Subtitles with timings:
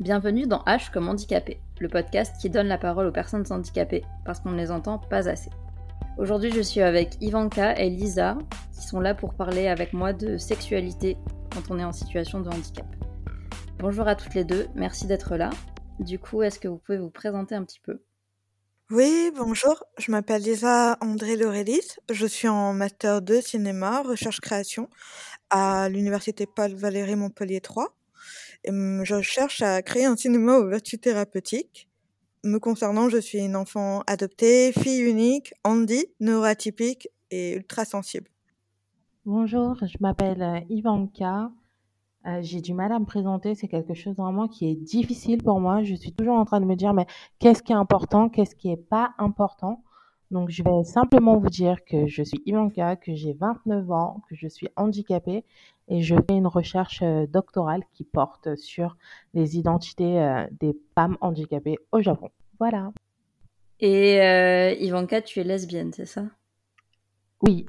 [0.00, 4.40] Bienvenue dans H comme handicapé, le podcast qui donne la parole aux personnes handicapées parce
[4.40, 5.50] qu'on ne les entend pas assez.
[6.16, 8.38] Aujourd'hui, je suis avec Ivanka et Lisa
[8.72, 11.18] qui sont là pour parler avec moi de sexualité
[11.52, 12.86] quand on est en situation de handicap.
[13.78, 15.50] Bonjour à toutes les deux, merci d'être là.
[15.98, 18.00] Du coup, est-ce que vous pouvez vous présenter un petit peu?
[18.90, 24.88] Oui, bonjour, je m'appelle Lisa André Laurelis, je suis en master 2 cinéma, recherche-création
[25.50, 27.99] à l'université Paul Valéry Montpellier 3
[28.66, 31.88] je cherche à créer un cinéma aux vertus thérapeutiques.
[32.44, 38.28] Me concernant, je suis une enfant adoptée, fille unique, handi, neuroatypique et ultra sensible.
[39.26, 41.50] Bonjour, je m'appelle euh, Ivanka.
[42.26, 45.60] Euh, j'ai du mal à me présenter, c'est quelque chose vraiment qui est difficile pour
[45.60, 45.82] moi.
[45.82, 47.06] Je suis toujours en train de me dire, mais
[47.38, 49.82] qu'est-ce qui est important, qu'est-ce qui n'est pas important?
[50.30, 54.36] Donc, je vais simplement vous dire que je suis Ivanka, que j'ai 29 ans, que
[54.36, 55.44] je suis handicapée
[55.90, 58.96] et je fais une recherche euh, doctorale qui porte sur
[59.34, 62.30] les identités euh, des femmes handicapées au Japon.
[62.60, 62.92] Voilà.
[63.80, 66.22] Et euh, Ivanka, tu es lesbienne, c'est ça?
[67.42, 67.66] Oui.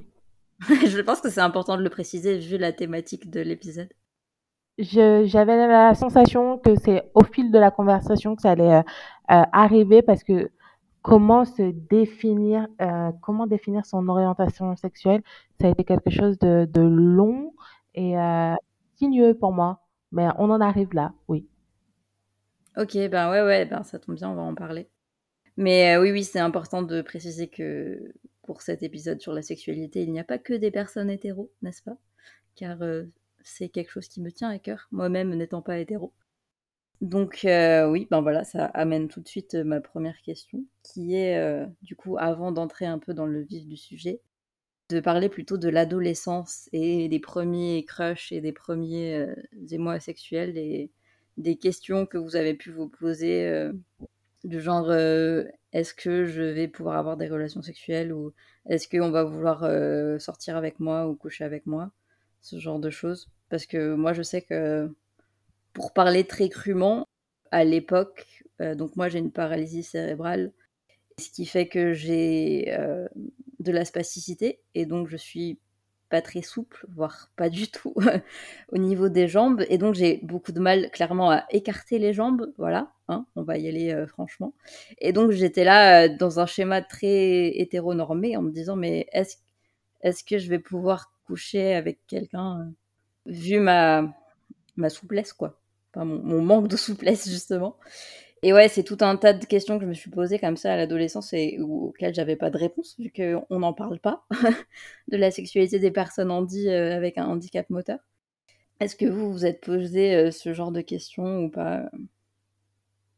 [0.60, 3.88] je pense que c'est important de le préciser vu la thématique de l'épisode.
[4.78, 8.82] J'avais la sensation que c'est au fil de la conversation que ça allait
[9.28, 10.50] arriver parce que
[11.02, 12.66] comment se définir,
[13.20, 15.22] comment définir son orientation sexuelle,
[15.60, 17.52] ça a été quelque chose de, de long
[17.94, 18.54] et euh,
[18.96, 19.80] sinueux pour moi.
[20.10, 21.48] Mais on en arrive là, oui.
[22.76, 24.88] Ok, ben ouais, ouais, ben ça tombe bien, on va en parler.
[25.56, 28.12] Mais euh, oui, oui, c'est important de préciser que
[28.42, 31.82] pour cet épisode sur la sexualité, il n'y a pas que des personnes hétéros, n'est-ce
[31.82, 31.96] pas?
[32.56, 33.04] Car euh,
[33.42, 36.12] c'est quelque chose qui me tient à cœur, moi-même n'étant pas hétéro.
[37.00, 41.96] Donc oui, ben voilà, ça amène tout de suite ma première question, qui est du
[41.96, 44.20] coup, avant d'entrer un peu dans le vif du sujet,
[44.92, 49.34] de parler plutôt de l'adolescence et des premiers crushs et des premiers euh,
[49.70, 50.90] émois sexuels et
[51.36, 53.72] des questions que vous avez pu vous poser euh,
[54.44, 58.32] du genre euh, est-ce que je vais pouvoir avoir des relations sexuelles ou
[58.68, 59.66] est-ce qu'on va vouloir
[60.20, 61.90] sortir avec moi ou coucher avec moi?
[62.40, 63.28] Ce genre de choses.
[63.48, 64.90] Parce que moi je sais que
[65.72, 67.08] pour parler très crûment
[67.50, 70.52] à l'époque donc moi j'ai une paralysie cérébrale
[71.18, 72.76] ce qui fait que j'ai
[73.60, 75.58] de la spasticité et donc je suis
[76.12, 77.94] pas très souple, voire pas du tout
[78.72, 79.64] au niveau des jambes.
[79.70, 82.52] Et donc j'ai beaucoup de mal clairement à écarter les jambes.
[82.58, 84.52] Voilà, hein, on va y aller euh, franchement.
[84.98, 89.36] Et donc j'étais là euh, dans un schéma très hétéronormé en me disant mais est-ce
[90.02, 94.14] est que je vais pouvoir coucher avec quelqu'un euh, vu ma,
[94.76, 95.58] ma souplesse quoi?
[95.96, 97.78] Mon manque de souplesse justement.
[98.44, 100.72] Et ouais, c'est tout un tas de questions que je me suis posées comme ça
[100.72, 104.26] à l'adolescence et auxquelles j'avais pas de réponse, vu qu'on n'en parle pas
[105.08, 108.00] de la sexualité des personnes handi euh, avec un handicap moteur.
[108.80, 111.84] Est-ce que vous vous êtes posé euh, ce genre de questions ou pas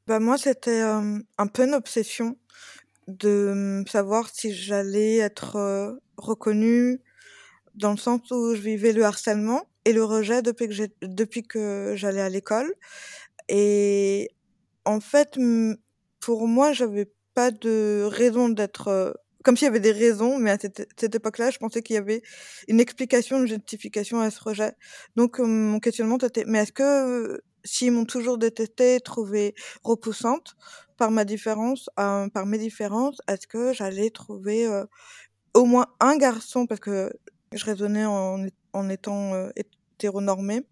[0.06, 2.36] bah moi, c'était euh, un peu une obsession
[3.08, 7.00] de savoir si j'allais être reconnue
[7.74, 11.94] dans le sens où je vivais le harcèlement et le rejet depuis que, depuis que
[11.96, 12.74] j'allais à l'école.
[13.48, 14.30] Et
[14.84, 15.38] en fait,
[16.20, 20.58] pour moi, j'avais pas de raison d'être, comme s'il y avait des raisons, mais à
[20.58, 22.22] cette époque-là, je pensais qu'il y avait
[22.68, 24.72] une explication, une justification à ce rejet.
[25.16, 30.54] Donc mon questionnement était: «Mais est-ce que, s'ils m'ont toujours détestée, trouvée repoussante
[30.98, 34.68] par ma différence, par mes différences, est-ce que j'allais trouver,
[35.54, 37.12] au moins un garçon?» parce que
[37.52, 40.66] je raisonnais en en étant, hétéronormée,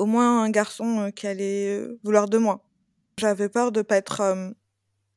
[0.00, 2.67] au moins un garçon, qui allait, vouloir de moi.
[3.18, 4.54] J'avais peur de pas être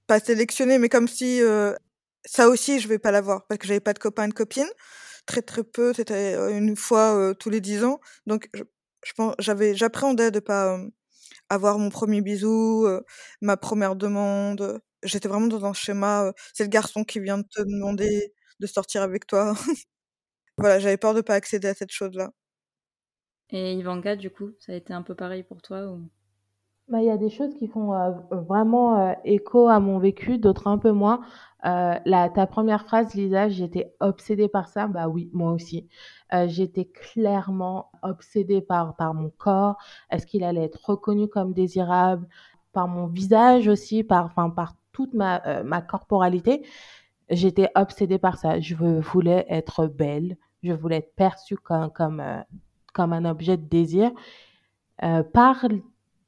[0.07, 1.41] pas sélectionnée, mais comme si
[2.25, 4.69] ça aussi je vais pas l'avoir parce que j'avais pas de copains de copines,
[5.25, 8.00] très très peu, c'était une fois tous les dix ans.
[8.28, 8.63] Donc je,
[9.16, 10.79] pense j'avais j'appréhendais de pas
[11.50, 12.88] avoir mon premier bisou,
[13.41, 14.81] ma première demande.
[15.03, 19.01] J'étais vraiment dans un schéma c'est le garçon qui vient de te demander de sortir
[19.03, 19.56] avec toi.
[20.57, 22.31] voilà, j'avais peur de pas accéder à cette chose-là.
[23.51, 26.09] Et Ivanka, du coup, ça a été un peu pareil pour toi ou?
[26.91, 30.38] Bah, il y a des choses qui font euh, vraiment euh, écho à mon vécu,
[30.38, 31.22] d'autres un peu moins.
[31.66, 34.88] Euh, la, ta première phrase, Lisa, j'étais obsédée par ça.
[34.88, 35.88] Bah oui, moi aussi.
[36.47, 39.78] j'étais clairement obsédée par, par mon corps.
[40.09, 42.28] Est-ce qu'il allait être reconnu comme désirable?
[42.73, 46.66] Par mon visage aussi, par, enfin, par toute ma, ma corporalité.
[47.29, 48.59] J'étais obsédée par ça.
[48.59, 50.38] Je voulais être belle.
[50.64, 52.23] Je voulais être perçue comme, comme,
[52.93, 54.11] comme un objet de désir.
[55.34, 55.66] par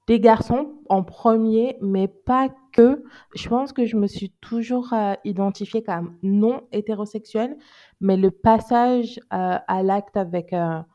[0.08, 3.04] des garçons en premier, mais pas que.
[3.36, 7.58] Je pense que je me suis toujours euh, identifiée comme non hétérosexuelle,
[8.02, 10.86] mais le passage euh, à l'acte avec un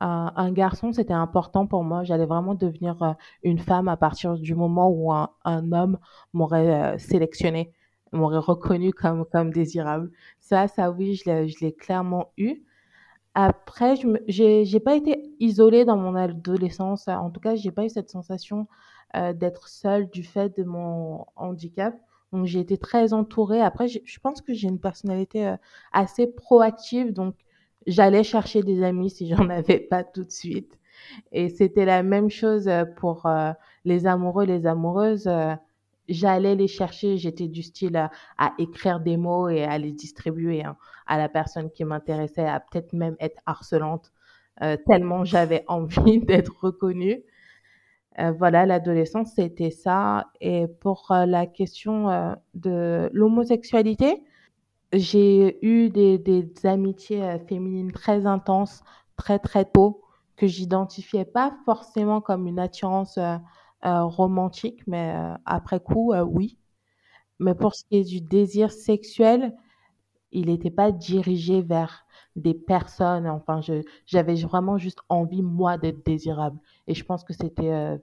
[0.00, 2.04] un, garçon, c'était important pour moi.
[2.04, 3.12] J'allais vraiment devenir euh,
[3.42, 5.28] une femme à partir du moment où un,
[5.72, 5.98] homme
[6.34, 7.72] m'aurait sélectionné,
[8.12, 10.10] m'aurait reconnu comme, comme désirable.
[10.40, 12.64] Ça, ça oui, je l'ai clairement eu.
[13.34, 17.08] Après, je n'ai pas été isolée dans mon adolescence.
[17.08, 18.68] En tout cas, j'ai pas eu cette sensation
[19.34, 21.96] d'être seule du fait de mon handicap.
[22.32, 23.60] Donc, j'ai été très entourée.
[23.60, 25.54] Après, je pense que j'ai une personnalité
[25.92, 27.12] assez proactive.
[27.12, 27.34] Donc,
[27.86, 30.78] j'allais chercher des amis si j'en avais pas tout de suite.
[31.32, 33.28] Et c'était la même chose pour
[33.84, 35.28] les amoureux, les amoureuses.
[36.08, 40.76] J'allais les chercher, j'étais du style à, écrire des mots et à les distribuer hein,
[41.06, 44.12] à la personne qui m'intéressait, à peut-être même être harcelante,
[44.86, 47.22] tellement j'avais envie d'être reconnue.
[48.38, 50.26] voilà, l'adolescence, c'était ça.
[50.40, 54.22] Et pour la question de l'homosexualité,
[54.94, 58.82] j'ai eu des, des amitiés euh, féminines très intenses,
[59.16, 60.02] très très tôt,
[60.36, 63.38] que j'identifiais pas forcément comme une attirance euh, euh,
[63.84, 65.14] romantique, mais
[65.44, 66.58] après coup, oui.
[67.38, 69.54] Mais pour ce qui est du désir sexuel,
[70.32, 73.26] il n'était pas dirigé vers des personnes.
[73.28, 73.60] Enfin,
[74.06, 76.58] j'avais vraiment juste envie, moi, d'être désirable.
[76.86, 77.98] Et je pense que c'était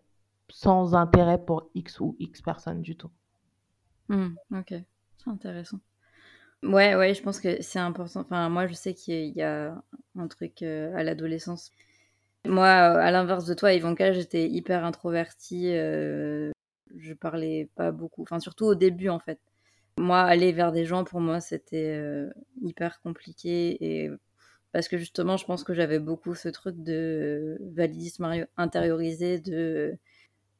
[0.49, 3.09] sans intérêt pour X ou X personnes du tout.
[4.09, 4.73] Mmh, ok,
[5.17, 5.79] c'est intéressant.
[6.63, 8.21] Ouais, ouais, je pense que c'est important.
[8.21, 9.81] Enfin, moi, je sais qu'il y a
[10.15, 11.71] un truc euh, à l'adolescence.
[12.45, 15.75] Moi, euh, à l'inverse de toi, Ivanka, j'étais hyper introvertie.
[15.75, 16.51] Euh,
[16.97, 18.23] je parlais pas beaucoup.
[18.23, 19.39] Enfin, surtout au début, en fait.
[19.97, 22.01] Moi, aller vers des gens, pour moi, c'était
[22.61, 23.77] hyper compliqué.
[23.85, 24.09] Et
[24.71, 29.97] parce que justement, je pense que j'avais beaucoup ce truc de validisme intériorisé, de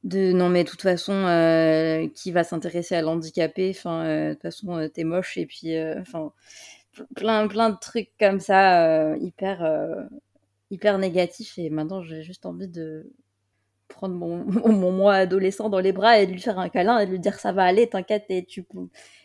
[0.03, 3.71] de non mais de toute façon euh, qui va s'intéresser à l'handicapé?
[3.75, 6.33] Enfin euh, de toute façon euh, t'es moche et puis enfin
[7.15, 9.63] plein plein de trucs comme ça hyper
[10.71, 13.11] hyper négatifs et maintenant j'ai juste envie de
[13.87, 17.05] prendre mon, mon moi adolescent dans les bras et de lui faire un câlin et
[17.05, 18.65] de lui dire ça va aller t'inquiète et tu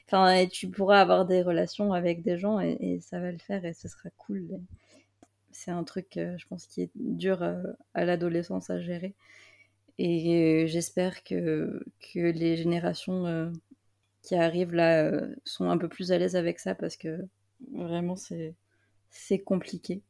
[0.07, 3.73] enfin tu pourras avoir des relations avec des gens et, ça va le faire et
[3.73, 4.61] ce sera cool
[5.53, 7.43] c'est un truc je pense qui est dur
[7.95, 9.15] à l'adolescence à gérer
[9.99, 11.83] et j'espère que,
[12.13, 13.51] que les générations euh,
[14.23, 17.27] qui arrivent là euh, sont un peu plus à l'aise avec ça parce que
[17.73, 20.03] vraiment c'est compliqué.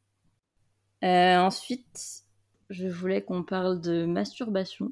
[1.03, 2.23] Euh, ensuite,
[2.69, 4.91] je voulais qu'on parle de masturbation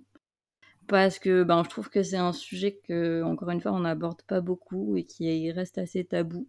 [0.87, 4.21] parce que ben, je trouve que c'est un sujet que, encore une fois, on n'aborde
[4.23, 6.47] pas beaucoup et qui reste assez tabou.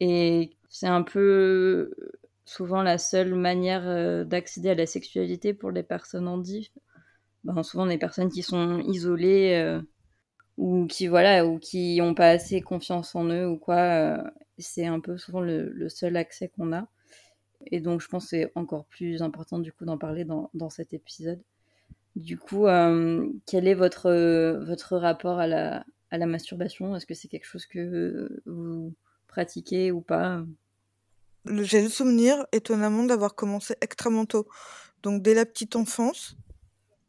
[0.00, 1.94] Et c'est un peu
[2.44, 6.70] souvent la seule manière d'accéder à la sexualité pour les personnes handies
[7.44, 9.80] ben, souvent des personnes qui sont isolées euh,
[10.58, 13.76] ou qui voilà ou qui n'ont pas assez confiance en eux ou quoi.
[13.76, 14.22] Euh,
[14.58, 16.86] c'est un peu souvent le, seul accès qu'on a.
[17.70, 20.70] Et donc je pense que c'est encore plus important du coup d'en parler dans, dans,
[20.70, 21.40] cet épisode.
[22.16, 24.10] Du coup, euh, quel est votre,
[24.64, 26.94] votre rapport à la, à la masturbation?
[26.94, 28.92] Est-ce que c'est quelque chose que vous
[29.26, 30.44] pratiquez ou pas?
[31.46, 34.48] J'ai le souvenir, étonnamment, d'avoir commencé extrêmement tôt.
[35.02, 36.36] Donc dès la petite enfance,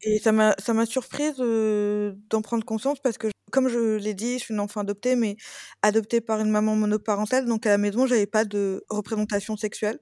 [0.02, 4.34] et ça m'a ça m'a surprise, d'en prendre conscience parce que comme je l'ai dit,
[4.38, 5.36] je suis une enfant adoptée, mais
[5.82, 9.98] adoptée par une maman monoparentale, donc à la maison, j'avais pas de représentation sexuelle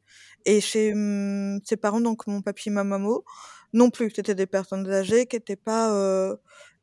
[0.47, 3.23] et chez, mmh, ses parents, donc mon papy et ma maman,
[3.75, 4.11] non plus.
[4.15, 6.37] C'était des personnes âgées qui étaient pas,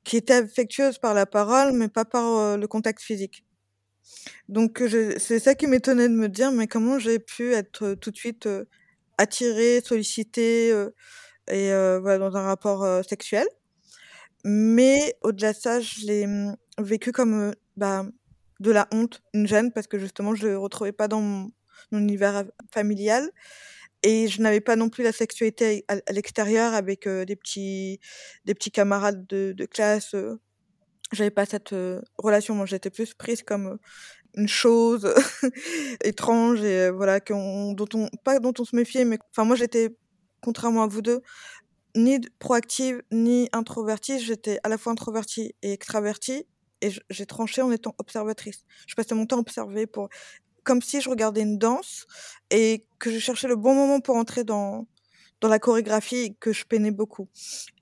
[0.04, 3.44] qui étaient affectueuses par la parole, mais pas par, le contact physique.
[4.50, 4.82] Donc
[5.18, 8.48] c'est ça qui m'étonnait de me dire: «Mais comment j'ai pu être, tout de suite,
[9.18, 10.74] attirée, sollicitée,
[11.50, 11.70] et
[12.00, 13.48] voilà, dans un rapport sexuel.
[14.44, 18.06] Mais au-delà de ça, je l'ai mmh, vécu comme bah,
[18.60, 21.52] de la honte, une gêne, parce que justement, je ne le retrouvais pas dans mon,
[21.92, 23.30] univers familial.
[24.04, 28.00] Et je n'avais pas non plus la sexualité à, l'extérieur avec des, petits,
[28.46, 30.16] des petits camarades de, de classe.
[31.12, 31.76] J'avais pas cette
[32.18, 32.56] relation.
[32.56, 33.78] Moi, j'étais plus prise comme
[34.36, 35.14] une chose
[36.04, 39.96] étrange et voilà dont on pas dont on se méfiait mais enfin moi j'étais
[40.42, 41.22] contrairement à vous deux,
[41.96, 44.20] ni proactive ni introvertie.
[44.20, 46.46] J'étais à la fois introvertie et extravertie.
[46.82, 48.66] Et j'ai tranché en étant observatrice.
[48.88, 50.10] Je passais mon temps à observer pour,
[50.64, 52.08] comme si je regardais une danse
[52.50, 54.88] et que je cherchais le bon moment pour entrer dans,
[55.42, 57.28] dans la chorégraphie et que je peinais beaucoup.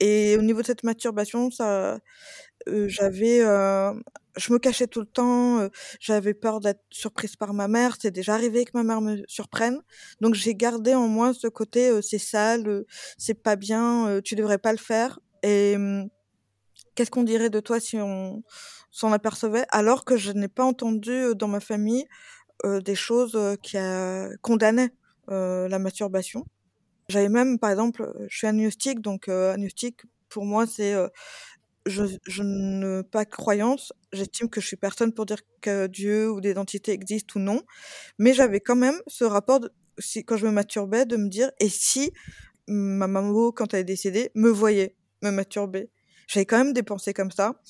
[0.00, 1.98] Et au niveau de cette masturbation, ça,
[2.68, 3.92] euh, j'avais, euh,
[4.36, 8.10] je me cachais tout le temps, euh, j'avais peur d'être surprise par ma mère, c'est
[8.10, 9.80] déjà arrivé que ma mère me surprenne.
[10.20, 12.84] Donc j'ai gardé en moi ce côté c'est sale,
[13.18, 16.08] c'est pas bien, tu devrais pas le faire et mmh,
[16.94, 18.42] qu'est-ce qu'on dirait de toi si on
[18.90, 22.04] s'en apercevait alors que je n'ai pas entendu dans ma famille
[22.64, 23.78] des choses qui
[24.42, 24.92] condamnaient
[25.28, 26.44] la masturbation?
[27.08, 30.94] J'avais même, par exemple, je suis agnostique, donc agnostique, pour moi, c'est
[31.86, 33.92] je, je ne pas croyance.
[34.12, 37.62] J'estime que je suis personne pour dire que Dieu ou des entités existent ou non.
[38.18, 39.60] Mais j'avais quand même ce rapport,
[39.98, 42.12] si, quand je me masturbais, de me dire, et si
[42.68, 45.90] ma maman, quand elle est décédée, me voyait me masturber
[46.28, 47.60] J'avais quand même des pensées comme ça.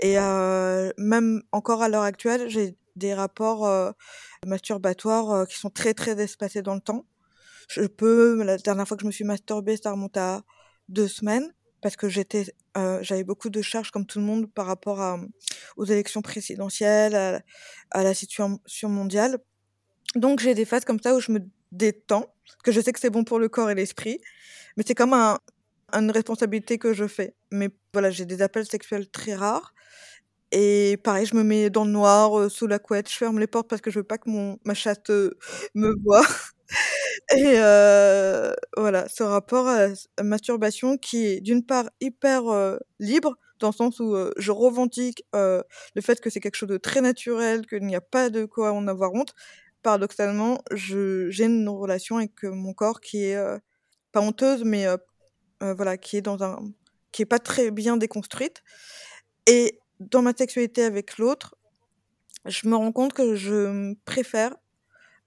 [0.00, 3.92] Et euh, même encore à l'heure actuelle, j'ai des rapports euh,
[4.46, 7.06] masturbatoires euh, qui sont très très espacés dans le temps.
[7.68, 10.42] Je peux, la dernière fois que je me suis masturbée, ça remonte à
[10.88, 12.06] deux semaines parce que
[12.76, 15.18] euh, j'avais beaucoup de charges comme tout le monde par rapport
[15.76, 17.42] aux élections présidentielles,
[17.90, 19.38] à, la situation mondiale.
[20.14, 21.40] Donc j'ai des phases comme ça où je me
[21.72, 22.34] détends,
[22.64, 24.20] que je sais que c'est bon pour le corps et l'esprit,
[24.76, 25.38] mais c'est comme un,
[25.92, 27.34] une responsabilité que je fais.
[27.50, 29.74] Mais voilà, j'ai des appels sexuels très rares.
[30.52, 33.46] Et pareil, je me mets dans le noir, euh, sous la couette, je ferme les
[33.46, 35.38] portes parce que je veux pas que mon, ma chatte euh,
[35.74, 36.26] me voit.
[37.36, 39.88] Et euh, voilà, ce rapport à
[40.22, 45.24] masturbation qui est d'une part hyper euh, libre, dans le sens où euh, je revendique
[45.34, 45.62] le
[46.00, 48.88] fait que c'est quelque chose de très naturel, qu'il n'y a pas de quoi en
[48.88, 49.34] avoir honte.
[49.82, 53.38] Paradoxalement, j'ai une relation avec mon corps qui est
[54.12, 54.86] pas honteuse, mais
[55.60, 56.58] voilà, qui est dans un,
[57.12, 58.62] qui est pas très bien déconstruite.
[59.46, 61.56] Et dans ma sexualité avec l'autre,
[62.44, 64.54] je me rends compte que je préfère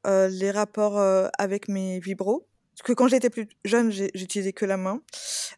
[0.06, 2.48] euh, les rapports euh, avec mes vibros.
[2.76, 5.02] Parce que quand j'étais plus jeune, j'utilisais que la main.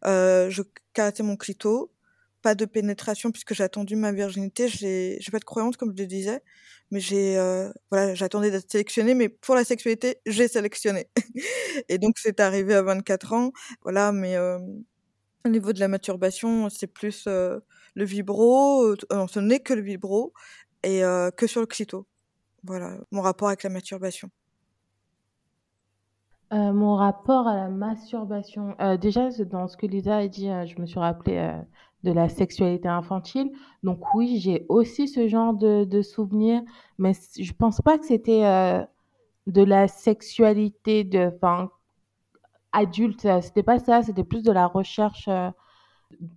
[0.05, 0.61] Euh, je
[0.93, 1.91] caressais mon clito.
[2.41, 4.67] Pas de pénétration puisque j'ai attendu ma virginité.
[4.67, 6.41] J'ai pas de croyance, comme je le disais.
[6.91, 9.15] Mais j'ai, euh, voilà, j'attendais d'être sélectionnée.
[9.15, 11.07] Mais pour la sexualité, j'ai sélectionné.
[11.89, 13.51] Et donc, c'est arrivé à 24 ans.
[13.83, 18.95] Voilà, mais au niveau de la masturbation, c'est plus le vibro.
[18.95, 20.33] ce n'est que le vibro.
[20.83, 21.01] Et
[21.37, 22.05] que sur le clito.
[22.65, 24.29] Voilà, mon rapport avec la masturbation.
[26.53, 28.75] Euh, mon rapport à la masturbation.
[28.79, 31.51] Euh, déjà, dans ce que Lisa a dit, euh, je me suis rappelé
[32.03, 33.51] de la sexualité infantile.
[33.83, 36.61] Donc oui, j'ai aussi ce genre de, de souvenirs,
[36.97, 38.41] mais je pense pas que c'était
[39.47, 41.31] de la sexualité de,
[42.73, 43.27] adulte.
[43.41, 44.01] C'était pas ça.
[44.03, 45.29] C'était plus de la recherche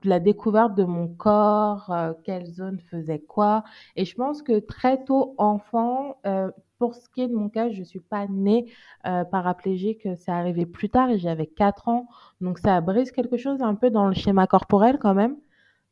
[0.04, 3.64] la découverte de mon corps, euh, quelle zone faisait quoi.
[3.96, 7.70] Et je pense que très tôt, enfant, euh, pour ce qui est de mon cas,
[7.70, 8.70] je suis pas née
[9.06, 12.08] euh, paraplégique, c'est arrivé plus tard et j'avais 4 ans.
[12.40, 15.36] Donc ça brise quelque chose un peu dans le schéma corporel quand même.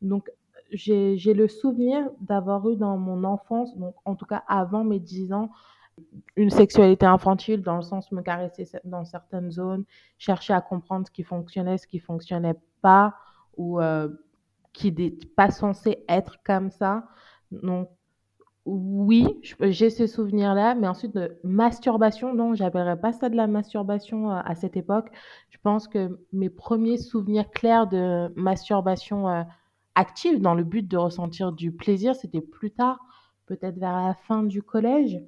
[0.03, 0.31] Donc
[0.73, 5.33] j'ai le souvenir d'avoir eu dans mon enfance, donc en tout cas avant mes 10
[5.33, 5.51] ans,
[6.37, 9.85] une sexualité infantile dans le sens me caresser dans certaines zones,
[10.19, 13.15] chercher à comprendre ce qui fonctionnait, ce qui fonctionnait pas
[13.57, 14.09] ou euh,
[14.73, 17.09] qui n'est pas censé être comme ça.
[17.51, 17.89] Donc,
[18.67, 24.33] oui, j'ai ce souvenir-là, mais ensuite de masturbation, non, j'appellerais pas ça de la masturbation
[24.33, 25.09] euh, à cette époque.
[25.51, 29.43] Je pense que mes premiers souvenirs clairs de masturbation euh,
[29.95, 32.99] active dans le but de ressentir du plaisir, c'était plus tard,
[33.47, 35.21] peut-être vers la fin du collège.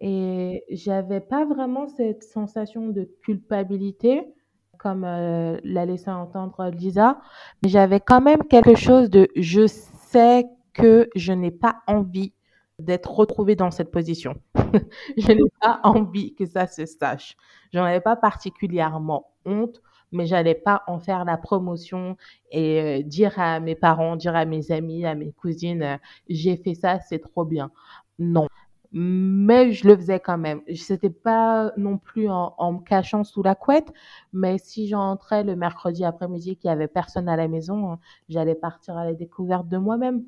[0.00, 4.32] Et j'avais pas vraiment cette sensation de culpabilité
[4.80, 7.20] comme euh, l'a laissé entendre Lisa,
[7.62, 12.32] mais j'avais quand même quelque chose de je sais que je n'ai pas envie
[12.78, 14.40] d'être retrouvée dans cette position.
[15.18, 17.36] je n'ai pas envie que ça se sache.
[17.74, 19.82] J'en avais pas particulièrement honte,
[20.12, 22.16] mais j'allais pas en faire la promotion
[22.50, 25.96] et euh, dire à mes parents, dire à mes amis, à mes cousines, euh,
[26.30, 27.70] j'ai fait ça, c'est trop bien.
[28.18, 28.46] Non
[28.92, 30.62] mais je le faisais quand même.
[30.74, 33.92] C'était pas non plus en, en, me cachant sous la couette,
[34.32, 38.96] mais si j'entrais le mercredi après-midi qu'il y avait personne à la maison, j'allais partir
[38.96, 40.24] à la découverte de moi-même.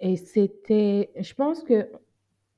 [0.00, 1.88] Et c'était, je pense que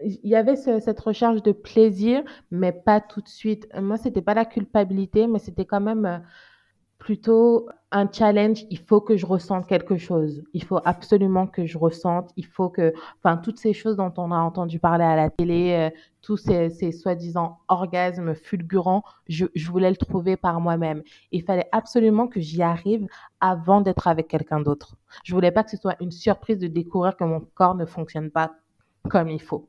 [0.01, 3.69] il y avait ce, cette recherche de plaisir, mais pas tout de suite.
[3.75, 6.19] Moi, c'était pas la culpabilité, mais c'était quand même euh,
[7.09, 10.45] plutôt un challenge, il faut que je ressente quelque chose.
[10.53, 12.31] Il faut absolument que je ressente.
[12.37, 15.73] Il faut que, enfin, toutes ces choses dont on a entendu parler à la télé,
[15.73, 21.03] euh, tous ces, ces soi-disant orgasmes fulgurants, je, je, voulais le trouver par moi-même.
[21.33, 23.07] Il fallait absolument que j'y arrive
[23.41, 24.97] avant d'être avec quelqu'un d'autre.
[25.25, 28.31] Je voulais pas que ce soit une surprise de découvrir que mon corps ne fonctionne
[28.31, 28.53] pas
[29.09, 29.67] comme il faut.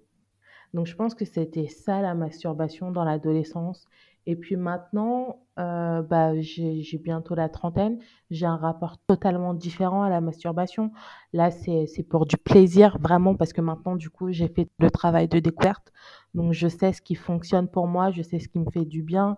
[0.73, 3.87] Donc, je pense que c'était ça la masturbation dans l'adolescence.
[4.29, 7.97] Et puis maintenant, euh, bah, j'ai bientôt la trentaine,
[8.29, 10.91] j'ai un rapport totalement différent à la masturbation.
[11.33, 15.27] Là, c'est pour du plaisir, vraiment, parce que maintenant, du coup, j'ai fait le travail
[15.27, 15.91] de découverte.
[16.35, 19.01] Donc, je sais ce qui fonctionne pour moi, je sais ce qui me fait du
[19.01, 19.35] bien,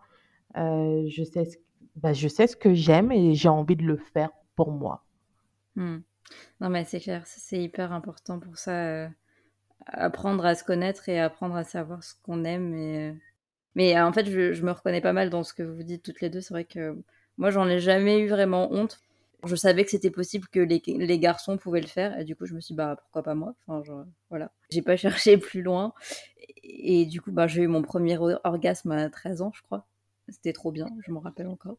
[0.58, 1.56] euh, je, sais ce,
[1.96, 5.06] bah, je sais ce que j'aime et j'ai envie de le faire pour moi.
[5.78, 6.00] Mmh.
[6.60, 8.74] Non, mais c'est clair, c'est hyper important pour ça.
[8.74, 9.08] Euh,
[9.88, 13.16] apprendre à se connaître et apprendre à savoir ce qu'on aime et
[13.76, 16.04] mais euh, en fait, je, je, me reconnais pas mal dans ce que vous dites
[16.04, 16.42] toutes les deux.
[16.42, 16.98] C'est vrai que
[17.38, 19.00] Moi, j'en ai jamais eu vraiment honte.
[19.46, 22.46] Je savais que c'était possible que les, les, garçons pouvaient le faire, et du coup,
[22.46, 23.56] je me suis dit, bah, pourquoi pas moi?
[23.66, 24.52] Enfin, genre, voilà.
[24.70, 25.94] J'ai pas cherché plus loin.
[26.64, 29.86] Et, du coup, bah, j'ai eu mon premier orgasme à 13 ans, je crois.
[30.30, 31.78] C'était trop bien, je m'en rappelle encore.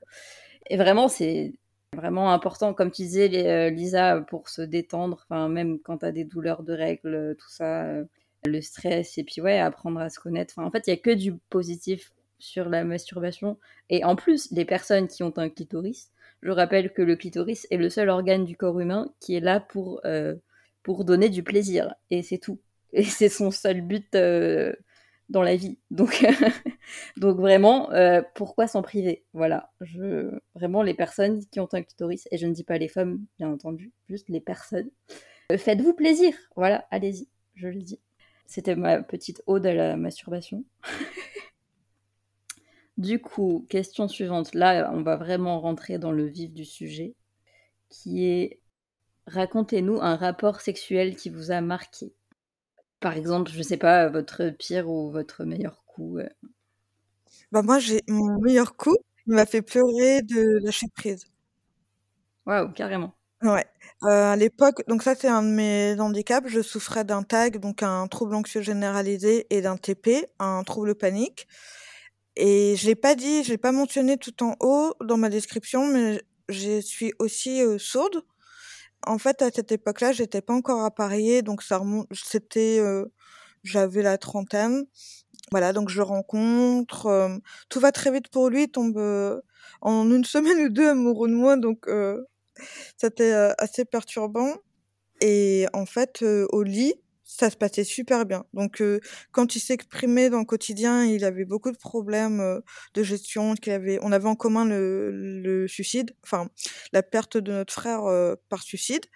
[0.69, 1.55] Et vraiment, c'est
[1.95, 6.25] vraiment important, comme tu disais, euh, Lisa, pour se détendre, même quand tu as des
[6.25, 8.05] douleurs de règles, tout ça, euh,
[8.45, 10.55] le stress, et puis ouais, apprendre à se connaître.
[10.57, 13.59] Enfin, en fait, il y a que du positif sur la masturbation.
[13.89, 16.11] Et en plus, les personnes qui ont un clitoris,
[16.43, 19.61] je rappelle que le clitoris est le seul organe du corps humain qui est là
[19.61, 20.35] pour, euh,
[20.83, 21.95] pour donner du plaisir.
[22.11, 22.59] Et c'est tout.
[22.93, 24.75] Et c'est son seul but euh,
[25.31, 25.79] dans la vie.
[25.91, 26.27] Donc,
[27.17, 29.25] donc vraiment, euh, pourquoi s'en priver?
[29.33, 29.71] Voilà.
[29.81, 30.31] Je...
[30.55, 33.51] Vraiment, les personnes qui ont un clitoris, et je ne dis pas les femmes, bien
[33.51, 34.91] entendu, juste les personnes,
[35.57, 36.35] faites-vous plaisir.
[36.57, 38.01] Voilà, allez-y, je le dis.
[38.47, 40.65] C'était ma petite ode à la masturbation.
[42.97, 44.55] du coup, question suivante.
[44.55, 47.15] Là, on va vraiment rentrer dans le vif du sujet,
[47.89, 48.61] qui est
[49.27, 52.13] racontez-nous un rapport sexuel qui vous a marqué.
[53.01, 56.19] Par exemple, je sais pas, votre pire ou votre meilleur coup.
[56.19, 56.29] Euh.
[57.51, 58.97] Bah moi, j'ai mon meilleur coup,
[59.27, 61.27] il m'a fait pleurer de lâcher prise.
[62.47, 63.15] Waouh, carrément.
[63.43, 63.65] Ouais.
[64.05, 67.83] Euh, à l'époque, donc ça c'est un de mes handicaps, je souffrais d'un TAG, donc
[67.83, 71.47] un trouble anxieux généralisé, et d'un TP, un trouble panique.
[72.37, 75.87] Et je l'ai pas dit, je l'ai pas mentionné tout en haut dans ma description,
[75.87, 78.23] mais je suis aussi euh, sourde.
[79.07, 82.09] En fait, à cette époque-là, j'étais pas encore appareillée, donc ça remonte.
[82.13, 83.07] C'était, euh,
[83.65, 84.85] j'avais la trentaine.
[85.53, 87.41] Voilà, donc je rencontre.
[87.71, 88.99] tout va très vite pour lui, tombe
[89.83, 91.89] en une semaine ou deux amoureux de moi, donc
[92.97, 94.55] c'était assez perturbant.
[95.21, 96.95] Et en fait, au lit,
[97.25, 98.45] ça se passait super bien.
[98.53, 98.83] Donc,
[99.31, 102.61] quand il s'exprimait dans le quotidien, il avait beaucoup de problèmes
[102.95, 103.55] de gestion.
[103.55, 106.49] Qu'il avait, on avait en commun le, suicide, enfin
[106.93, 108.03] la perte de notre frère
[108.49, 109.07] par suicide.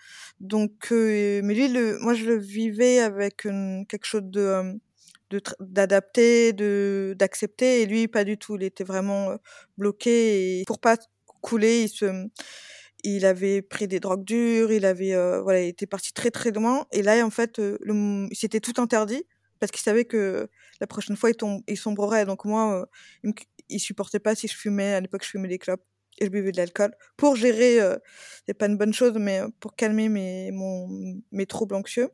[0.40, 1.68] Donc, mais lui,
[2.00, 3.42] moi, je le vivais avec
[3.88, 4.78] quelque chose de
[5.60, 8.56] d'adapter, de d'accepter, et lui pas du tout.
[8.56, 9.36] Il était vraiment
[9.76, 10.96] bloqué et pour pas
[11.40, 12.28] couler, il se
[13.04, 16.50] il avait pris des drogues dures, il avait euh, voilà, il était parti très très
[16.50, 16.86] loin.
[16.92, 19.24] Et là, en fait, euh, le, il s'était tout interdit
[19.60, 20.48] parce qu'il savait que
[20.80, 22.26] la prochaine fois, il, tombe, il sombrerait.
[22.26, 22.86] Donc moi,
[23.24, 23.32] euh,
[23.68, 24.94] il, supportait pas si je fumais.
[24.94, 25.84] À l'époque, je fumais des clopes
[26.18, 27.78] et je buvais de l'alcool pour gérer.
[28.46, 30.88] c'est pas une bonne chose, mais pour calmer mes mon,
[31.32, 32.10] mes troubles anxieux.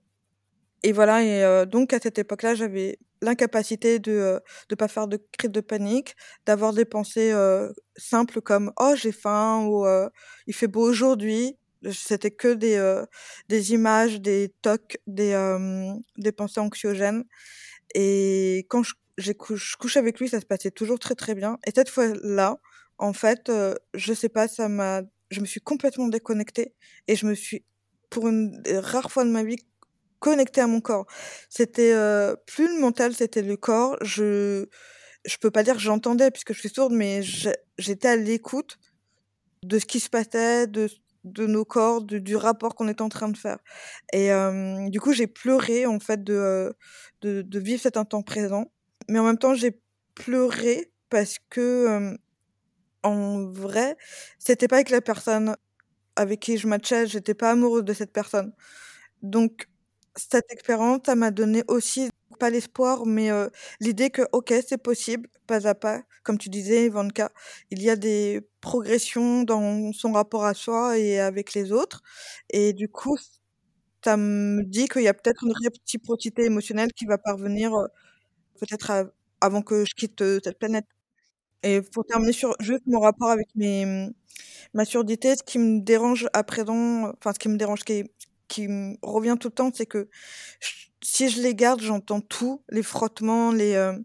[0.83, 1.23] Et voilà.
[1.23, 6.15] Et donc à cette époque-là, j'avais l'incapacité de ne pas faire de crise de panique,
[6.47, 7.33] d'avoir des pensées
[7.97, 9.87] simples comme oh j'ai faim ou
[10.47, 11.57] il fait beau aujourd'hui.
[11.91, 12.79] C'était que des
[13.49, 15.33] des images, des tocs, des
[16.19, 17.25] des pensées anxiogènes.
[17.95, 21.59] Et quand je, je couche avec lui, ça se passait toujours très très bien.
[21.67, 22.59] Et cette fois-là,
[22.99, 23.51] en fait,
[23.95, 26.75] je sais pas, ça m'a, je me suis complètement déconnectée
[27.09, 27.65] et je me suis,
[28.11, 29.57] pour une rare fois de ma vie,
[30.23, 31.07] connecté à mon corps.
[31.51, 33.97] C'était euh, plus le mental, c'était le corps.
[34.03, 34.67] Je
[35.25, 37.23] je peux pas dire que j'entendais puisque je suis sourde, mais
[37.79, 38.79] j'étais à l'écoute
[39.65, 40.89] de ce qui se passait, de
[41.25, 43.59] de nos corps, du rapport qu'on était en train de faire.
[44.13, 46.73] Et euh, du coup, j'ai pleuré en fait de, euh,
[47.21, 48.73] de, de vivre cet instant présent,
[49.09, 49.81] mais en même temps, j'ai
[50.15, 52.17] pleuré parce que
[53.03, 53.97] en vrai,
[54.39, 55.57] c'était pas avec la personne
[56.17, 58.53] avec qui je matchais, j'étais pas amoureuse de cette personne.
[59.23, 59.69] Donc
[60.17, 63.31] cette expérience, ça m'a donné aussi, pas l'espoir, mais
[63.81, 66.03] l'idée que, OK, c'est possible, pas à pas.
[66.25, 67.31] Comme tu disais, Ivanka,
[67.71, 72.03] il y a des progressions dans son rapport à soi et avec les autres.
[72.51, 73.17] Et du coup,
[74.05, 77.73] ça me dit qu'il y a peut-être une réciprocité émotionnelle qui va parvenir,
[78.61, 80.87] peut-être avant que je quitte cette planète.
[81.65, 84.13] Et pour terminer sur juste mon rapport avec mes, mmh,
[84.75, 88.11] ma surdité, ce qui me dérange à présent, enfin, ce qui me dérange, qui est,
[88.53, 88.69] qui
[89.01, 90.11] revient tout le temps, c'est que
[91.03, 93.99] si je les garde, j'entends tout, les frottements, les, euh,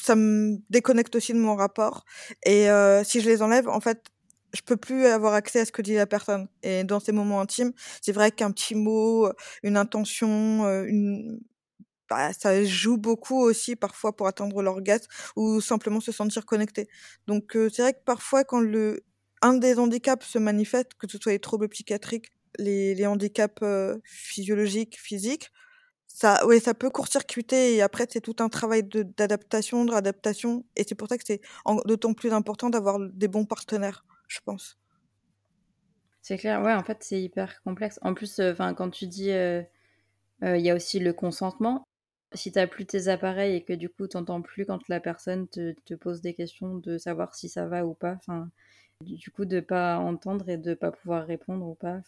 [0.00, 2.04] ça me déconnecte aussi de mon rapport.
[2.46, 4.06] Et euh, si je les enlève, en fait,
[4.52, 6.46] je peux plus avoir accès à ce que dit la personne.
[6.62, 9.28] Et dans ces moments intimes, c'est vrai qu'un petit mot,
[9.64, 11.40] une intention, euh, une
[12.08, 16.86] bah, ça joue beaucoup aussi parfois pour atteindre l'orgasme ou simplement se sentir connecté.
[17.26, 19.02] Donc c'est vrai que parfois quand le
[19.42, 23.62] un des handicaps se manifeste, que ce soit les troubles psychiatriques les, handicaps
[24.04, 25.50] physiologiques, physiques,
[26.14, 30.84] ça, ouais, ça peut court-circuiter et après c'est tout un travail d'adaptation, de, réadaptation et
[30.86, 31.40] c'est pour ça que c'est
[31.86, 34.78] d'autant plus important d'avoir des bons partenaires, je pense.
[36.22, 37.98] C'est clair, ouais, en fait c'est hyper complexe.
[38.02, 38.40] En plus,
[38.76, 39.66] quand tu dis, il
[40.40, 41.84] y a aussi le consentement.
[42.32, 45.00] Si tu n'as plus tes appareils et que du coup tu n'entends plus quand la
[45.00, 48.50] personne te, te, pose des questions de savoir si ça va ou pas, enfin
[49.00, 52.00] du coup de pas entendre et de pas pouvoir répondre ou pas.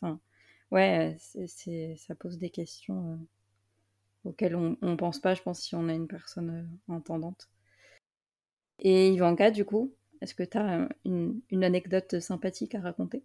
[0.71, 5.75] Ouais, c'est, ça pose des questions euh, auxquelles on, on pense pas, je pense, si
[5.75, 6.51] on a une personne
[6.91, 7.49] euh, entendante.
[8.79, 13.23] Et Ivanka, du coup, est-ce que tu as une, une, anecdote sympathique à raconter?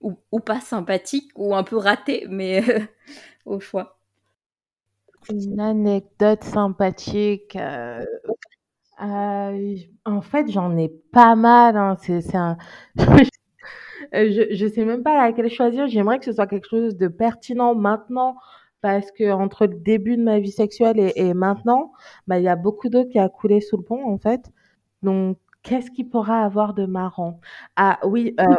[0.00, 2.80] Ou, pas sympathique, ou un peu ratée, mais euh,
[3.44, 4.00] au choix
[5.30, 7.54] Une anecdote sympathique.
[7.56, 8.04] Euh...
[9.00, 11.76] Euh, en fait, j'en ai pas mal.
[11.76, 11.96] Hein.
[12.00, 12.56] C'est un...
[14.12, 15.86] je ne sais même pas laquelle choisir.
[15.88, 18.36] J'aimerais que ce soit quelque chose de pertinent maintenant
[18.80, 21.92] parce que entre le début de ma vie sexuelle et, et maintenant,
[22.26, 24.50] bah, il y a beaucoup d'eau qui a coulé sous le pont en fait.
[25.02, 27.40] Donc, qu'est-ce qu'il pourra avoir de marrant?
[27.76, 28.54] Ah oui, euh,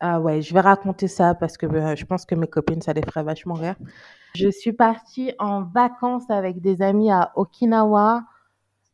[0.00, 2.92] ah ouais, je vais raconter ça parce que euh, je pense que mes copines, ça
[2.92, 3.74] les ferait vachement rire.
[4.34, 8.24] Je suis partie en vacances avec des amis à Okinawa,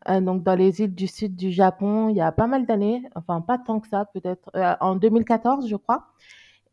[0.09, 3.03] euh, donc dans les îles du sud du Japon, il y a pas mal d'années,
[3.15, 6.07] enfin pas tant que ça, peut-être euh, en 2014, je crois.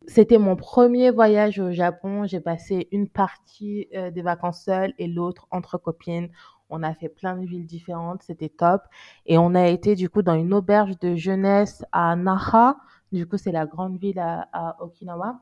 [0.08, 2.26] C'était mon premier voyage au Japon.
[2.26, 6.28] J'ai passé une partie euh, des vacances seule et l'autre entre copines.
[6.70, 8.82] On a fait plein de villes différentes, c'était top.
[9.26, 12.76] Et on a été du coup dans une auberge de jeunesse à Naha.
[13.12, 15.40] Du coup, c'est la grande ville à, à Okinawa.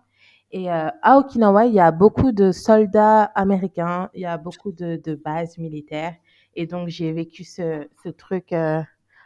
[0.52, 4.72] Et euh, à Okinawa, il y a beaucoup de soldats américains, il y a beaucoup
[4.72, 6.16] de, de bases militaires.
[6.56, 8.82] Et donc, j'ai vécu ce, ce truc euh,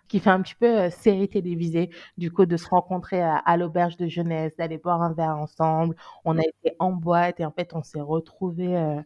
[0.09, 3.57] qui fait un petit peu euh, série télévisée, du coup, de se rencontrer à, à
[3.57, 5.97] l'auberge de jeunesse, d'aller boire un verre ensemble.
[6.25, 9.01] On a été en boîte et en fait, on s'est retrouvés euh,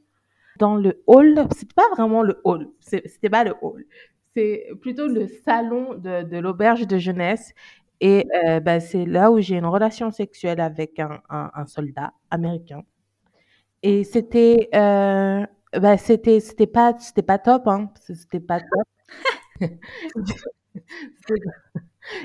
[0.59, 1.47] dans le hall.
[1.55, 3.85] C'était pas vraiment le hall, c'était pas le hall.
[4.37, 7.53] C'est plutôt le salon de, de l'auberge de jeunesse.
[8.01, 12.13] Et euh, bah, c'est là où j'ai une relation sexuelle avec un, un, un soldat
[12.31, 12.83] américain.
[13.83, 18.89] Et c'était euh, bah, c'était c'était pas c'était pas top hein, c'était pas top.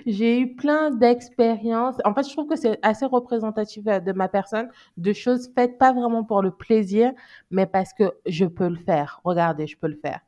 [0.05, 1.95] J'ai eu plein d'expériences.
[2.05, 5.91] En fait, je trouve que c'est assez représentatif de ma personne, de choses faites pas
[5.93, 7.11] vraiment pour le plaisir,
[7.51, 9.19] mais parce que je peux le faire.
[9.23, 10.21] Regardez, je peux le faire.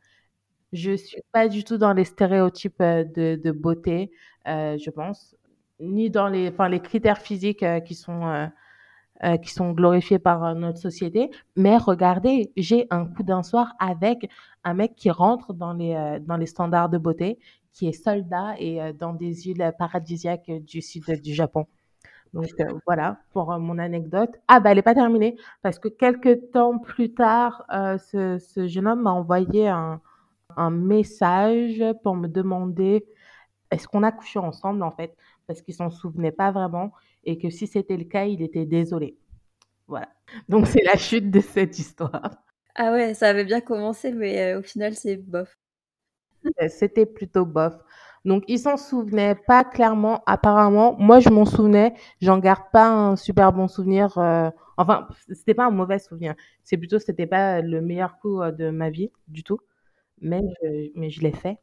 [0.73, 4.12] Je suis pas du tout dans les stéréotypes de, de beauté,
[4.47, 5.36] euh, je pense,
[5.80, 8.47] ni dans les, enfin, les critères physiques euh, qui sont euh,
[9.23, 11.32] euh, qui sont glorifiés par notre société.
[11.56, 14.30] Mais regardez, j'ai un coup d'un soir avec
[14.65, 17.39] un mec qui rentre dans les, euh, dans les standards de beauté,
[17.71, 21.65] qui est soldat et euh, dans des îles paradisiaques du sud du Japon.
[22.34, 22.47] Donc
[22.86, 24.32] voilà pour mon anecdote.
[24.49, 28.88] Ah bah elle n'est pas terminée parce que quelques temps plus tard, ce, ce, jeune
[28.88, 30.01] homme m'a envoyé un,
[30.58, 33.06] un message pour me demander
[33.71, 35.15] est-ce qu'on a couché ensemble en fait?
[35.47, 36.91] Parce qu'il s'en souvenait pas vraiment
[37.25, 39.17] et que si c'était le cas, il était désolé.
[39.88, 40.09] Voilà.
[40.49, 42.31] Donc c'est la chute de cette histoire.
[42.75, 45.57] Ah ouais, ça avait bien commencé, mais euh, au final c'est bof.
[46.69, 47.73] C'était plutôt bof.
[48.25, 50.95] Donc il s'en souvenait pas clairement, apparemment.
[50.99, 54.17] Moi je m'en souvenais, j'en garde pas un super bon souvenir.
[54.17, 54.49] Euh...
[54.77, 56.35] Enfin, c'était pas un mauvais souvenir.
[56.63, 59.59] C'est plutôt c'était pas le meilleur coup euh, de ma vie du tout.
[60.21, 61.59] Mais je, mais je l'ai fait.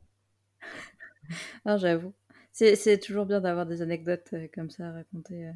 [1.64, 2.12] Ah, j'avoue.
[2.53, 5.47] C'est toujours bien d'avoir des anecdotes euh, comme ça à raconter.
[5.47, 5.53] Euh.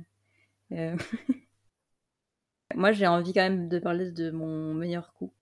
[0.72, 0.96] euh.
[2.74, 5.32] Moi, j'ai envie quand même de parler de mon meilleur coup.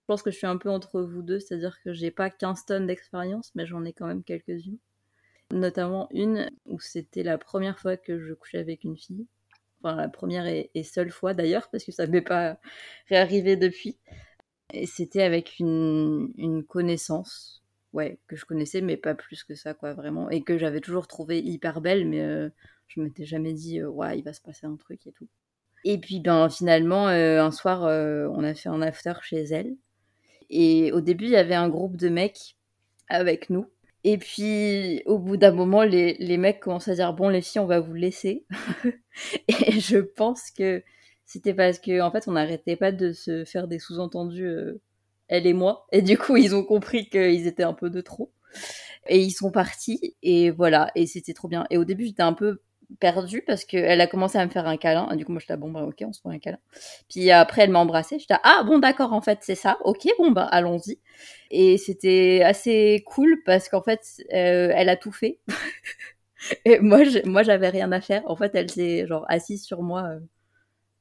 [0.00, 2.64] Je pense que je suis un peu entre vous deux, c'est-à-dire que j'ai pas 15
[2.66, 4.78] tonnes d'expérience, mais j'en ai quand même quelques-unes.
[5.52, 9.26] Notamment une où c'était la première fois que je couchais avec une fille.
[9.82, 12.58] Enfin, la première et, seule fois d'ailleurs, parce que ça m'est pas
[13.08, 13.98] réarrivé depuis.
[14.72, 17.61] Et c'était avec une connaissance
[17.92, 20.30] ouais, que je connaissais, mais pas plus que ça, quoi, vraiment.
[20.30, 22.48] Et que j'avais toujours trouvé hyper belle, mais euh,
[22.88, 25.28] je m'étais jamais dit, euh, ouais, il va se passer un truc et tout.
[25.84, 29.74] Et puis, ben, finalement, euh, un soir, on a fait un after chez elle.
[30.48, 32.56] Et au début, il y avait un groupe de mecs
[33.08, 33.66] avec nous.
[34.04, 37.60] Et puis, au bout d'un moment, les, les mecs commencent à dire, bon, les filles,
[37.60, 38.44] on va vous laisser.
[39.48, 40.82] et je pense que
[41.24, 44.46] c'était parce que, en fait, on n'arrêtait pas de se faire des sous-entendus
[45.32, 45.86] elle et moi.
[45.92, 48.30] Et du coup, ils ont compris qu'ils étaient un peu de trop.
[49.08, 50.14] Et ils sont partis.
[50.22, 50.90] Et voilà.
[50.94, 51.66] Et c'était trop bien.
[51.70, 52.60] Et au début, j'étais un peu
[53.00, 55.08] perdue parce qu'elle a commencé à me faire un câlin.
[55.10, 56.58] Et du coup, moi, j'étais bon, bah, ok, on se fait un câlin.
[57.08, 58.18] Puis après, elle m'a embrassée.
[58.18, 59.78] J'étais ah, bon, d'accord, en fait, c'est ça.
[59.84, 60.98] Ok, bon, bah, allons-y.
[61.50, 64.00] Et c'était assez cool parce qu'en fait,
[64.34, 65.40] euh, elle a tout fait.
[66.66, 68.22] et moi, moi, j'avais rien à faire.
[68.26, 70.02] En fait, elle s'est, genre, assise sur moi.
[70.02, 70.20] Euh,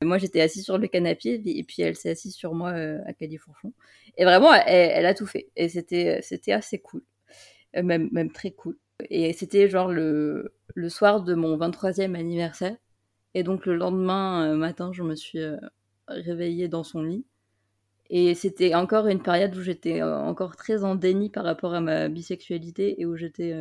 [0.04, 3.14] moi, j'étais assise sur le canapé et puis elle s'est assise sur moi euh, à
[3.14, 3.74] Califourchon.
[4.18, 5.50] Et vraiment, elle, a tout fait.
[5.56, 7.04] Et c'était, c'était assez cool.
[7.78, 8.78] Euh, même, même très cool.
[9.10, 12.76] Et c'était genre le, le soir de mon 23e anniversaire.
[13.34, 15.58] Et donc, le lendemain euh, matin, je me suis euh,
[16.08, 17.26] réveillée dans son lit.
[18.10, 22.10] Et c'était encore une période où j'étais encore très en déni par rapport à ma
[22.10, 23.56] bisexualité et où j'étais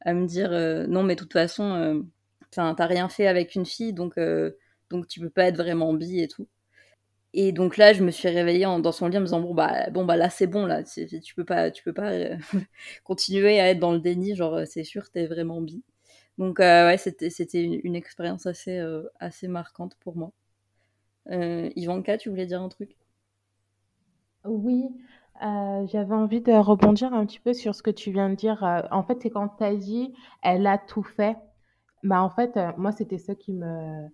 [0.00, 0.52] à me dire
[0.88, 2.02] non, mais de toute façon
[2.50, 4.18] t'as rien fait avec une fille, donc,
[4.88, 6.48] donc tu peux pas être vraiment bi et tout.
[7.34, 9.90] Et donc là, je me suis réveillée dans son lit en me disant bon bah
[9.90, 12.12] bon bah là c'est bon là, tu peux pas tu peux pas
[13.04, 15.82] continuer à être dans le déni, genre c'est sûr t'es vraiment bi.
[16.38, 18.80] Donc ouais, c'était c'était une, expérience assez
[19.20, 20.32] assez marquante pour moi.
[21.30, 22.96] Ivanka, tu voulais dire un truc?
[24.44, 24.88] Oui,
[25.42, 28.62] euh, j'avais envie de rebondir un petit peu sur ce que tu viens de dire.
[28.64, 31.36] Euh, en fait, c'est quand tu as dit, elle a tout fait.
[32.02, 34.06] Bah, en fait, euh, moi, c'était ça qui me,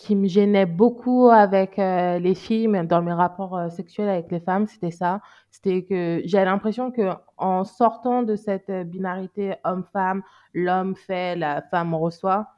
[0.00, 4.66] qui me gênait beaucoup avec les filles, mais dans mes rapports sexuels avec les femmes,
[4.66, 5.20] c'était ça.
[5.50, 10.22] C'était que j'avais l'impression que en sortant de cette binarité homme-femme,
[10.54, 12.48] l'homme fait, la femme reçoit,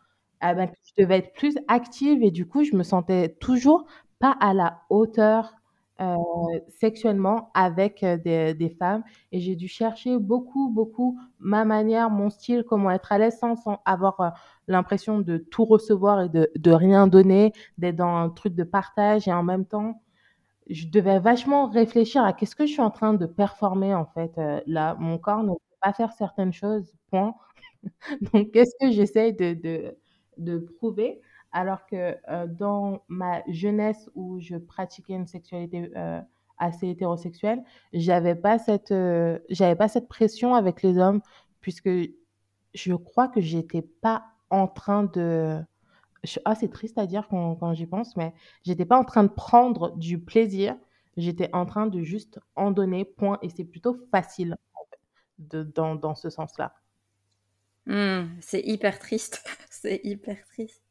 [0.42, 3.86] eh ben, je devais être plus active et du coup, je me sentais toujours
[4.18, 5.54] pas à la hauteur
[6.00, 6.16] euh,
[6.68, 12.64] sexuellement avec euh, des, femmes et j'ai dû chercher beaucoup, beaucoup ma manière, mon style,
[12.66, 14.30] comment être à l'aise sans, avoir euh,
[14.66, 19.28] l'impression de tout recevoir et de, de rien donner, d'être dans un truc de partage
[19.28, 20.00] et en même temps,
[20.70, 24.32] je devais vachement réfléchir à qu'est-ce que je suis en train de performer en fait
[24.66, 24.96] là.
[24.98, 27.34] Mon corps ne peut pas faire certaines choses, point.
[28.32, 29.96] Donc, qu'est-ce que j'essaye de, de,
[30.38, 31.20] de prouver?
[31.52, 36.20] Alors que euh, dans ma jeunesse où je pratiquais une sexualité euh,
[36.58, 41.20] assez hétérosexuelle, j'avais pas cette euh, j'avais pas cette pression avec les hommes
[41.60, 41.90] puisque
[42.74, 45.60] je crois que j'étais pas en train de
[46.44, 49.96] ah c'est triste à dire quand, j'y pense mais j'étais pas en train de prendre
[49.96, 50.76] du plaisir.
[51.16, 54.56] J'étais en train de juste en donner point et c'est plutôt facile
[55.38, 56.72] de, dans, dans ce sens là
[57.86, 59.44] mmh, c'est hyper triste.
[59.70, 60.82] C'est hyper triste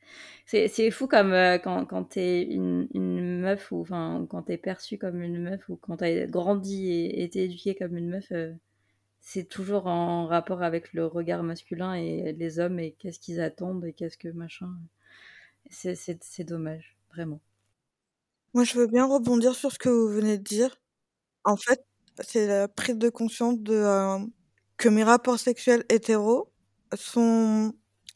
[0.45, 4.97] c'est fou comme euh, quand, quand t'es une, une meuf ou enfin quand t'es perçue
[4.97, 8.53] comme une meuf ou quand t'as grandi et été éduquée comme une meuf, euh,
[9.21, 13.85] c'est toujours en rapport avec le regard masculin et les hommes et qu'est-ce qu'ils attendent
[13.85, 14.69] et qu'est-ce que machin.
[15.69, 17.39] C'est dommage, vraiment.
[18.53, 20.75] Moi, je veux bien rebondir sur ce que vous venez de dire.
[21.45, 21.85] En fait,
[22.21, 24.19] c'est la prise de conscience de euh,
[24.77, 26.51] que mes rapports sexuels hétéros
[26.95, 27.73] sont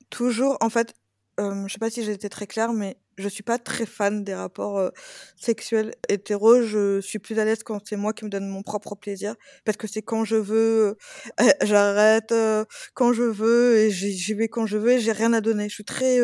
[0.10, 0.96] toujours en fait
[1.40, 4.34] je sais pas si j'ai été très claire, mais je suis pas très fan des
[4.34, 4.92] rapports
[5.36, 6.62] sexuels hétéros.
[6.64, 9.78] Je suis plus à l'aise quand c'est moi qui me donne mon propre plaisir, parce
[9.78, 10.98] que c'est quand je veux,
[11.64, 12.34] j'arrête
[12.94, 15.70] quand je veux et j'y vais quand je veux et j'ai rien à donner.
[15.70, 16.20] Je suis très,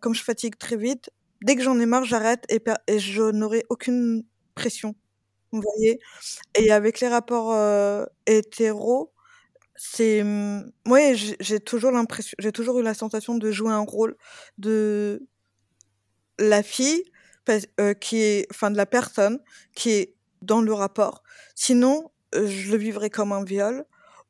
[0.00, 1.10] comme je fatigue très vite,
[1.42, 4.94] dès que j'en ai marre, j'arrête et, et je n'aurai aucune pression.
[5.52, 6.00] Vous voyez
[6.56, 7.54] Et avec les rapports
[8.26, 9.12] hétéros,
[9.82, 14.14] c'est moi mmh, j'ai toujours l'impression j'ai toujours eu la sensation de jouer un rôle
[14.58, 15.26] de
[16.38, 17.02] la fille
[17.98, 19.40] qui est de la personne
[19.74, 21.22] qui est dans le rapport.
[21.54, 23.86] Sinon je le vivrais comme un viol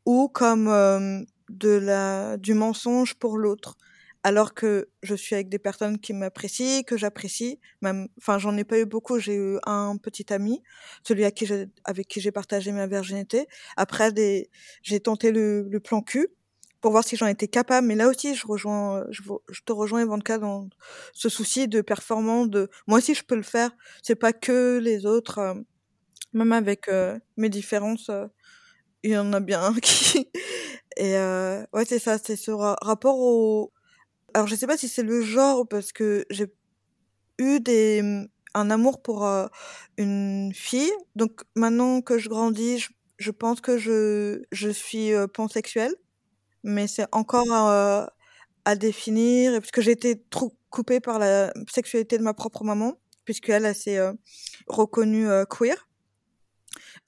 [0.07, 3.77] ou comme de la du mensonge pour l'autre
[4.23, 7.59] alors que je suis avec des personnes qui m'apprécient, que j'apprécie.
[7.81, 9.19] Même, enfin, j'en ai pas eu beaucoup.
[9.19, 10.63] J'ai eu un petit ami,
[11.03, 13.47] celui avec qui j'ai partagé ma virginité.
[13.77, 14.51] Après, des,
[14.83, 16.29] j'ai tenté le, le, plan cul
[16.83, 17.87] pour voir si j'en étais capable.
[17.87, 20.69] Mais là aussi, je rejoins, je, je te rejoins Ivanka dans
[21.15, 22.51] ce souci de performance.
[22.51, 23.71] De moi aussi, je peux le faire.
[24.03, 25.39] C'est pas que les autres.
[25.39, 25.55] Euh,
[26.33, 28.27] même avec euh, mes différences, euh,
[29.03, 30.31] il y en a bien qui.
[30.97, 31.15] Et
[31.73, 32.19] ouais, c'est ça.
[32.19, 33.73] C'est ce rapport au
[34.35, 36.47] alors je sais pas si c'est le genre parce que j'ai
[37.39, 39.29] eu des un amour pour
[39.97, 40.93] une fille.
[41.17, 42.87] Donc maintenant que je grandis,
[43.19, 45.95] je, pense que je je suis pansexuelle,
[46.65, 48.13] mais c'est encore à,
[48.65, 52.99] à définir parce que j'ai été trop coupée par la sexualité de ma propre maman
[53.25, 54.01] puisqu'elle elle s'est
[54.67, 55.89] reconnue queer.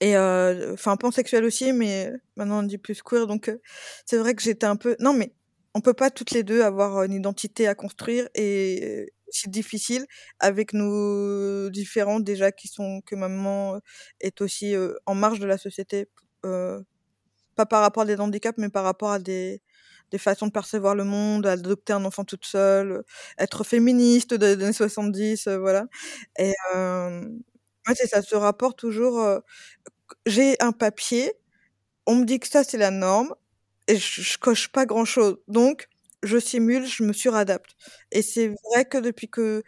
[0.00, 3.26] Et enfin pansexuelle aussi mais maintenant on dit plus queer.
[3.26, 3.50] Donc
[4.06, 5.32] c'est vrai que j'étais un peu non mais
[5.74, 10.06] on peut pas toutes les deux avoir une identité à construire et c'est difficile
[10.40, 13.80] avec nos différents déjà qui sont que maman
[14.20, 14.74] est aussi
[15.06, 16.08] en marge de la société
[17.56, 19.62] pas par rapport à des handicaps mais par rapport à des
[20.11, 23.02] des façons de percevoir le monde, adopter un enfant toute seule,
[23.38, 25.87] être féministe des années 70, voilà.
[26.38, 27.22] Et euh,
[27.88, 29.40] ouais, c'est ça, ce rapport toujours.
[30.26, 31.32] j'ai un papier,
[32.06, 33.35] on me dit que ça c'est la norme,
[33.88, 35.38] et je, coche pas grand chose.
[35.49, 35.88] Donc,
[36.23, 37.77] je simule, je me suradapte.
[38.12, 39.62] Et c'est vrai que depuis que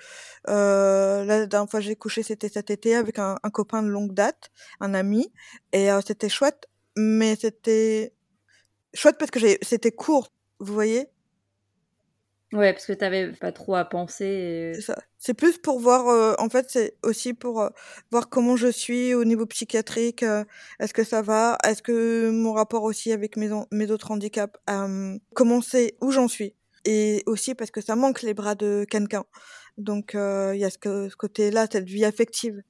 [0.48, 4.50] euh, la dernière fois j'ai couché, c'était cet été avec un, copain de longue date,
[4.80, 5.32] un ami,
[5.72, 8.14] et euh, c'était chouette, mais c'était
[8.94, 11.08] chouette parce que c'était court, vous voyez
[12.52, 14.72] Ouais, parce que tu n'avais pas trop à penser.
[14.74, 14.96] C'est ça.
[15.18, 17.70] C'est plus pour voir, euh, en fait, c'est aussi pour euh,
[18.10, 20.22] voir comment je suis au niveau psychiatrique.
[20.22, 20.44] Euh,
[20.78, 21.58] est-ce que ça va?
[21.64, 24.56] Est-ce que mon rapport aussi avec mes, mes autres handicaps
[25.34, 26.54] Comment c'est Où j'en suis?
[26.84, 29.24] Et aussi parce que ça manque les bras de quelqu'un.
[29.78, 32.62] Donc il y a ce, côté-là, cette vie affective.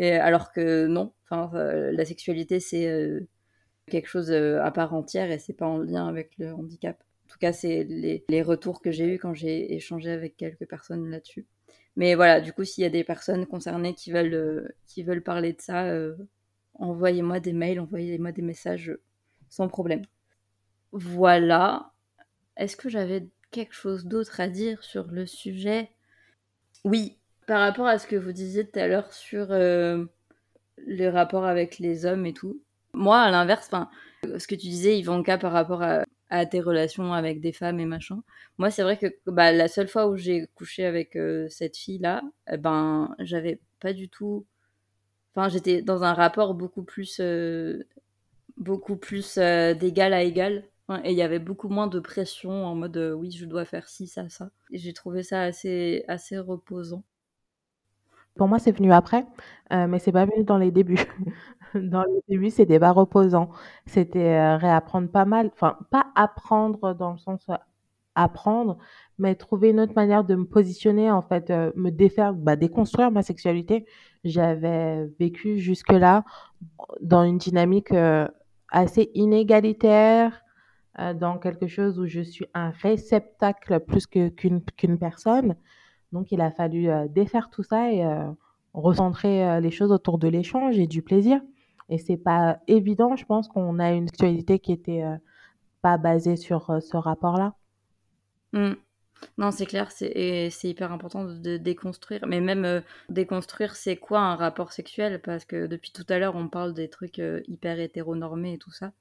[0.02, 3.28] alors que non la sexualité c'est
[3.90, 7.40] quelque chose à part entière et c'est pas en lien avec le handicap en tout
[7.40, 11.46] cas c'est les, retours que j'ai eu quand j'ai échangé avec quelques personnes là-dessus
[11.96, 15.62] mais voilà, du coup, s'il y a des personnes concernées qui veulent, euh, parler de
[15.62, 16.16] ça, euh,
[16.76, 19.02] envoyez-moi des mails, envoyez-moi des messages euh,
[19.50, 20.04] sans problème.
[20.92, 21.92] Voilà.
[22.58, 25.92] Est-ce que j'avais quelque chose d'autre à dire sur le sujet?
[26.84, 27.18] Oui,
[27.48, 29.50] par rapport à ce que vous disiez tout à l'heure sur
[30.86, 32.62] les rapports avec les hommes et tout.
[32.94, 33.70] Moi, à l'inverse,
[34.24, 36.06] ce que tu disais, Ivanka, par rapport à,
[36.50, 38.24] tes relations avec des femmes et machin.
[38.58, 42.24] Moi, c'est vrai que bah, la seule fois où j'ai couché avec euh, cette fille-là,
[42.52, 44.48] eh ben, j'avais pas du tout.
[45.36, 47.84] Enfin, j'étais dans un rapport beaucoup plus, euh,
[48.58, 50.64] beaucoup plus euh, d'égal à égal.
[51.04, 54.08] et il y avait beaucoup moins de pression en mode oui, je dois faire ci,
[54.08, 54.50] ça, ça.
[54.72, 57.04] J'ai trouvé ça assez, assez reposant.
[58.36, 59.24] Pour moi, c'est venu après,
[59.70, 60.98] mais c'est pas venu dans les débuts.
[61.82, 63.50] Dans le début, c'était pas reposant.
[63.86, 67.56] C'était, euh, réapprendre pas mal, enfin, pas apprendre dans le sens, euh,
[68.16, 68.78] apprendre,
[69.18, 73.12] mais trouver une autre manière de me positionner, en fait, euh, me défaire, bah, déconstruire
[73.12, 73.86] ma sexualité.
[74.24, 76.24] J'avais vécu jusque-là
[77.02, 77.94] dans une dynamique,
[78.70, 80.42] assez inégalitaire,
[81.16, 85.56] dans quelque chose où je suis un réceptacle plus que qu'une personne.
[86.14, 88.06] Donc il a fallu, défaire tout ça et
[88.74, 91.42] recentrer, les choses autour de l'échange et du plaisir.
[91.90, 95.16] Et c'est pas évident, je pense, qu'on a une sexualité qui était euh,
[95.82, 97.56] pas basée sur euh, ce rapport-là.
[98.54, 98.74] Mmh.
[99.38, 102.26] Non, c'est clair, c'est hyper important de déconstruire.
[102.28, 105.22] Mais même euh, déconstruire, c'est quoi un rapport sexuel?
[105.22, 108.92] Parce que depuis tout à l'heure, on parle des trucs hyper hétéronormés et tout ça.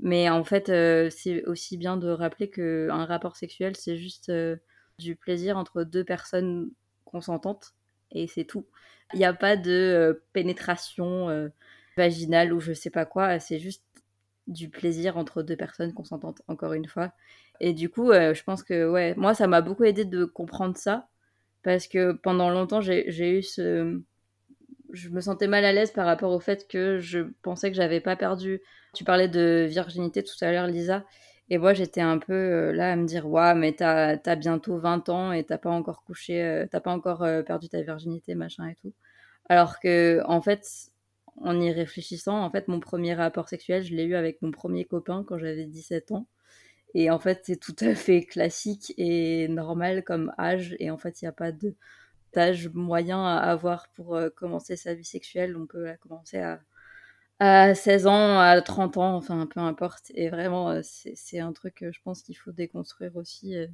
[0.00, 0.66] Mais en fait,
[1.12, 4.32] c'est aussi bien de rappeler qu'un rapport sexuel, c'est juste
[4.98, 6.70] du plaisir entre deux personnes
[7.04, 7.74] consentantes.
[8.10, 8.66] Et c'est tout.
[9.12, 11.50] Il n'y a pas de pénétration
[11.96, 13.38] vaginale ou je sais pas quoi.
[13.40, 13.84] C'est juste
[14.46, 17.12] du plaisir entre deux personnes consentantes, encore une fois.
[17.60, 20.76] Et du coup, euh, je pense que, ouais, moi, ça m'a beaucoup aidé de comprendre
[20.76, 21.08] ça.
[21.62, 24.00] Parce que pendant longtemps, j'ai eu ce.
[24.92, 28.00] Je me sentais mal à l'aise par rapport au fait que je pensais que j'avais
[28.00, 28.60] pas perdu.
[28.94, 31.04] Tu parlais de virginité tout à l'heure, Lisa.
[31.50, 34.78] Et moi, j'étais un peu euh, là à me dire, waouh, mais t'as as bientôt
[34.78, 38.66] 20 ans et t'as pas encore couché, euh, t'as pas encore perdu ta virginité, machin
[38.68, 38.92] et tout.
[39.48, 40.89] Alors que, en fait,
[41.40, 44.84] en y réfléchissant, en fait, mon premier rapport sexuel, je l'ai eu avec mon premier
[44.84, 46.26] copain quand j'avais 17 ans.
[46.94, 50.76] Et en fait, c'est tout à fait classique et normal comme âge.
[50.80, 51.52] Et en fait, il n'y a pas
[52.32, 55.56] d'âge moyen à avoir pour euh, commencer sa vie sexuelle.
[55.56, 56.60] On peut commencer à,
[57.40, 60.12] à 16 ans, à 30 ans, enfin, peu importe.
[60.14, 63.56] Et vraiment, euh, c'est un truc, je pense qu'il faut déconstruire aussi.
[63.56, 63.66] Euh,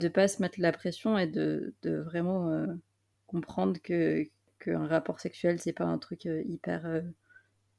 [0.00, 2.66] de pas se mettre la pression et de, de vraiment
[3.28, 4.26] comprendre que,
[4.64, 7.02] qu'un rapport sexuel, c'est pas un truc euh, hyper, euh,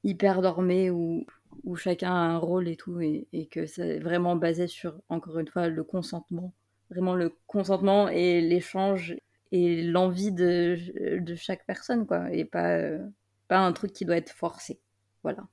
[0.03, 1.25] hyper dormé où,
[1.63, 5.47] où chacun a un rôle et tout, et, que c'est vraiment basé sur, encore une
[5.47, 6.53] fois, le consentement.
[6.89, 9.15] Vraiment le consentement et l'échange
[9.51, 10.77] et l'envie de,
[11.19, 12.99] de, chaque personne, quoi, et pas, euh,
[13.47, 14.79] pas un truc qui doit être forcé.
[15.23, 15.47] Voilà.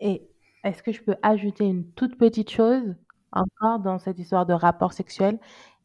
[0.00, 0.26] Et
[0.64, 2.94] est-ce que je peux ajouter une toute petite chose
[3.32, 5.38] encore dans cette histoire de rapport sexuel?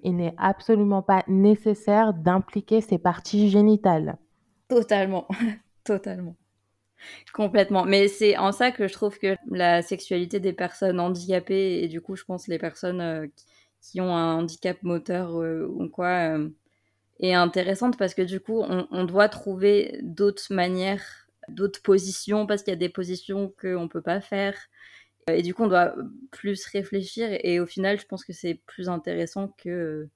[0.03, 4.17] Il n'est absolument pas nécessaire d'impliquer ses parties génitales.
[4.72, 5.28] Totalement,
[5.84, 6.38] totalement.
[7.34, 7.84] Complètement.
[7.84, 11.99] Mais c'est en ça que je trouve que la sexualité des personnes handicapées et du
[11.99, 13.28] coup, je pense les personnes euh,
[13.82, 16.49] qui ont un handicap moteur euh, ou quoi euh,
[17.19, 22.72] est intéressante parce que du coup, on, doit trouver d'autres manières, d'autres positions parce qu'il
[22.72, 24.55] y a des positions qu'on ne peut pas faire.
[25.30, 25.95] Et du coup, on doit
[26.32, 30.07] plus réfléchir et, au final, je pense que c'est plus intéressant que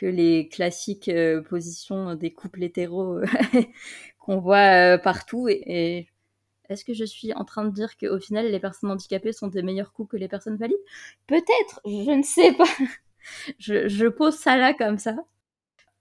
[0.00, 1.10] que les classiques
[1.48, 3.20] positions des couples hétéros
[4.18, 5.48] qu'on voit partout.
[5.48, 6.08] et
[6.70, 9.62] est-ce que je suis en train de dire qu'au final, les personnes handicapées sont des
[9.62, 10.78] meilleurs coups que les personnes valides?
[11.26, 12.64] Peut-être, je ne sais pas.
[13.58, 15.16] je, pose ça là comme ça.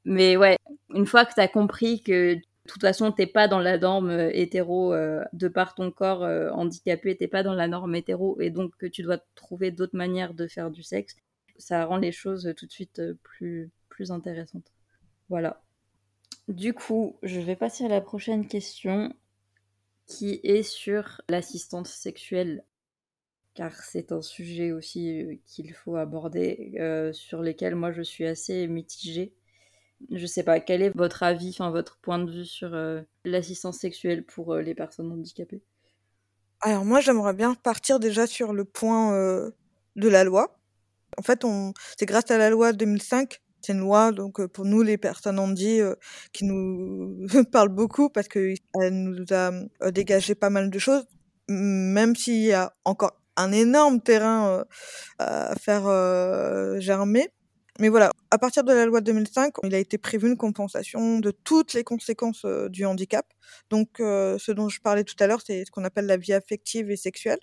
[0.06, 0.58] Mais ouais,
[0.94, 4.12] une fois que tu as compris que de toute façon, t'es pas dans la norme
[4.12, 8.40] euh, hétéro euh, de par ton corps euh, handicapé, t'es pas dans la norme hétéro
[8.40, 11.16] et donc que tu dois trouver d'autres manières de faire du sexe,
[11.58, 14.72] ça rend les choses tout de suite plus, plus intéressantes.
[15.28, 15.62] Voilà.
[16.48, 19.14] Du coup, je vais passer à la prochaine question
[20.06, 22.64] qui est sur l'assistance sexuelle,
[23.56, 28.26] car c'est un sujet aussi euh, qu'il faut aborder, euh, sur lesquels moi je suis
[28.26, 29.34] assez mitigée.
[30.10, 33.80] Je sais pas, quel est votre avis, enfin votre point de vue sur euh, l'assistance
[33.80, 35.62] sexuelle pour les personnes handicapées?
[36.62, 39.12] Alors moi j'aimerais bien partir déjà sur le point
[39.98, 40.58] de la loi.
[41.18, 41.46] En fait,
[41.98, 45.82] c'est grâce à la loi 2005 c'est une loi, donc pour nous, les personnes handies,
[46.34, 48.58] qui nous parle beaucoup parce qu'elle
[48.92, 49.52] nous a
[49.92, 51.06] dégagé pas mal de choses,
[51.48, 54.66] même s'il y a encore un énorme terrain
[55.20, 55.84] à faire
[56.80, 57.30] germer.
[57.80, 61.20] Mais voilà, à partir de la loi de 2005, il a été prévu une compensation
[61.20, 63.26] de toutes les conséquences du handicap.
[63.70, 66.92] Donc, ce dont je parlais tout à l'heure, c'est ce qu'on appelle la vie affective
[66.92, 67.40] et sexuelle.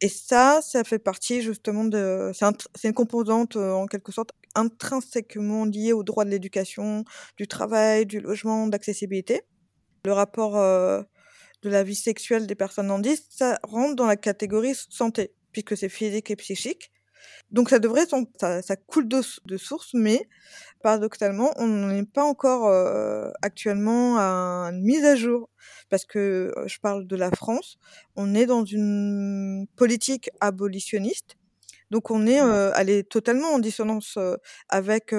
[0.00, 2.30] Et ça, ça fait partie justement de...
[2.32, 7.04] C'est une composante en quelque sorte intrinsèquement liée au droit de l'éducation,
[7.36, 9.42] du travail, du logement, d'accessibilité.
[10.04, 10.54] Le rapport
[11.62, 15.88] de la vie sexuelle des personnes handies, ça rentre dans la catégorie santé, puisque c'est
[15.88, 16.90] physique et psychique.
[17.50, 19.22] Donc ça devrait, ça, coule de,
[19.56, 20.28] source, mais
[20.82, 22.72] paradoxalement, on n'est pas encore
[23.42, 25.48] actuellement à une mise à jour
[25.88, 27.78] parce que je parle de la France,
[28.16, 31.36] on est dans une politique abolitionniste.
[31.90, 34.18] Donc on est euh, allé totalement en dissonance
[34.68, 35.12] avec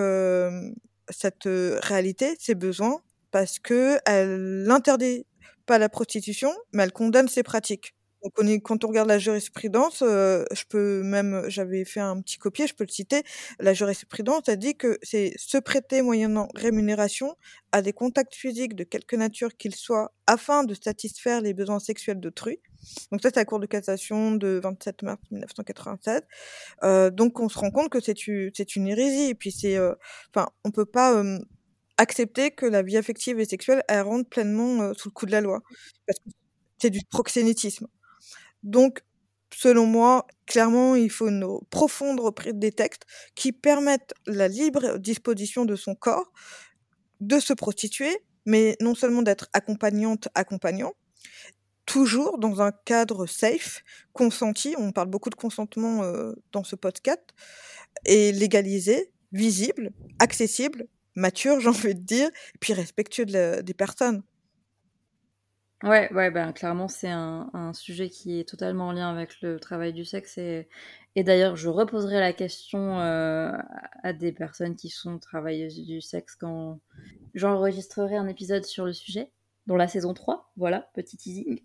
[1.09, 3.01] cette réalité, ses besoins,
[3.31, 5.25] parce que elle n'interdit
[5.65, 7.93] pas la prostitution, mais elle condamne ses pratiques.
[8.23, 12.37] Donc on est, quand on regarde la jurisprudence, je peux même, j'avais fait un petit
[12.37, 13.23] copier, je peux le citer.
[13.59, 17.35] La jurisprudence a dit que c'est se prêter moyennant rémunération
[17.71, 22.19] à des contacts physiques de quelque nature qu'ils soient, afin de satisfaire les besoins sexuels
[22.19, 22.59] d'autrui.
[23.11, 26.25] Donc ça, c'est la Cour de cassation de 27 mars 1987.
[26.83, 29.29] Euh, donc on se rend compte que c'est une hérésie.
[29.29, 29.77] Et puis c'est,
[30.33, 31.23] enfin, on peut pas
[31.97, 35.41] accepter que la vie affective et sexuelle elle rentre pleinement sous le coup de la
[35.41, 35.61] loi,
[36.77, 37.87] c'est du proxénétisme.
[38.63, 39.01] Donc,
[39.53, 43.03] selon moi, clairement, il faut une profonde reprise des textes
[43.35, 46.31] qui permettent la libre disposition de son corps,
[47.21, 50.93] de se prostituer, mais non seulement d'être accompagnante, accompagnant,
[51.87, 53.83] toujours dans un cadre safe,
[54.13, 57.23] consenti, on parle beaucoup de consentement euh, dans ce podcast,
[58.05, 60.85] et légalisé, visible, accessible,
[61.15, 64.21] mature, j'ai envie de dire, et puis respectueux des personnes.
[65.83, 69.93] Ouais, ouais, ben, clairement, c'est un, sujet qui est totalement en lien avec le travail
[69.93, 70.39] du sexe.
[70.39, 70.67] Et,
[71.15, 73.51] et d'ailleurs, je reposerai la question euh,
[74.01, 76.79] à des personnes qui sont travailleuses du sexe quand
[77.35, 79.29] j'enregistrerai un épisode sur le sujet,
[79.67, 80.51] dans la saison 3.
[80.57, 81.61] Voilà, petit teasing.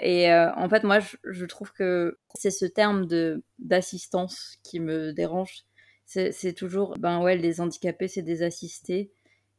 [0.00, 3.06] Et euh, en fait, moi, je, trouve que c'est ce terme
[3.58, 5.64] d'assistance qui me dérange.
[6.06, 9.10] C'est toujours, ben ouais, les handicapés, c'est des assistés.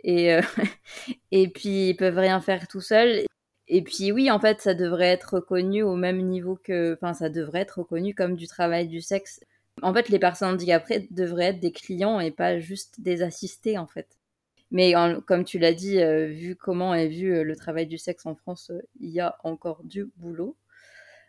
[0.03, 0.41] Et, euh,
[1.31, 3.23] et puis, ils peuvent rien faire tout seuls.
[3.67, 7.29] Et puis oui, en fait, ça devrait être reconnu au même niveau que, enfin, ça
[7.29, 9.39] devrait être reconnu comme du travail du sexe.
[9.81, 13.87] En fait, les personnes handicapées devraient être des clients et pas juste des assistés, en
[13.87, 14.14] fait.
[14.71, 14.93] Mais
[15.25, 18.35] comme tu l'as dit, euh, vu comment est vu euh, le travail du sexe en
[18.35, 20.57] France, euh, il y a encore du boulot.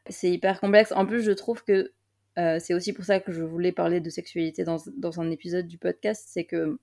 [0.08, 0.92] C'est hyper complexe.
[0.92, 1.92] En plus, je trouve que
[2.58, 5.78] c'est aussi pour ça que je voulais parler de sexualité dans, dans un épisode du
[5.78, 6.78] podcast, c'est que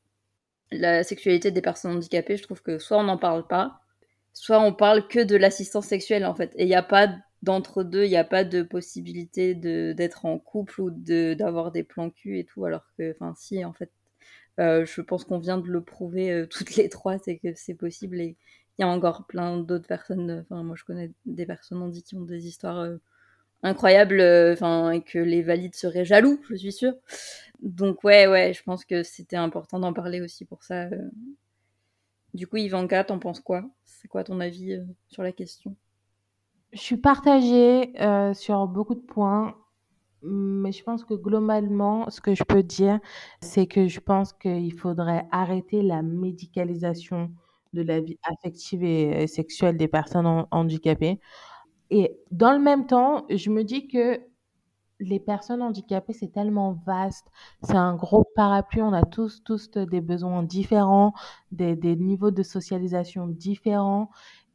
[0.71, 3.79] la sexualité des personnes handicapées, je trouve que soit on n'en parle pas,
[4.33, 6.51] soit on parle que de l'assistance sexuelle en fait.
[6.55, 7.07] Et il n'y a pas
[7.43, 12.39] d'entre-deux, il n'y a pas de possibilité d'être en couple ou d'avoir des plans cul
[12.39, 13.91] et tout, alors que, enfin, si, en fait,
[14.59, 17.73] euh, je pense qu'on vient de le prouver euh, toutes les trois, c'est que c'est
[17.75, 18.37] possible et
[18.77, 22.15] il y a encore plein d'autres personnes, enfin, moi je connais des personnes on qui
[22.15, 22.97] ont des histoires euh,
[23.63, 24.21] incroyables,
[24.53, 26.95] enfin, et que les valides seraient jaloux, je suis sûre.
[27.61, 30.89] Donc, ouais, ouais, je pense que c'était important d'en parler aussi pour ça
[32.33, 33.63] Du coup, Ivanka, t'en penses quoi?
[33.85, 35.75] C'est quoi ton avis sur la question?
[36.73, 37.93] Je suis partagée
[38.33, 39.55] sur beaucoup de points.
[40.23, 42.99] Mais je pense que globalement, ce que je peux dire,
[43.41, 47.31] c'est que je pense qu'il faudrait arrêter la médicalisation
[47.73, 51.19] de la vie affective et sexuelle des personnes handicapées.
[51.89, 54.21] Et dans le même temps, je me dis que
[54.99, 57.27] les personnes handicapées, c'est tellement vaste,
[57.63, 61.13] c'est un gros parapluie, on a tous, tous des besoins différents,
[61.51, 64.09] des, des niveaux de socialisation différents.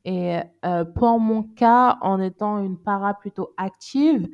[0.05, 4.27] Et euh, pour mon cas, en étant une para plutôt active,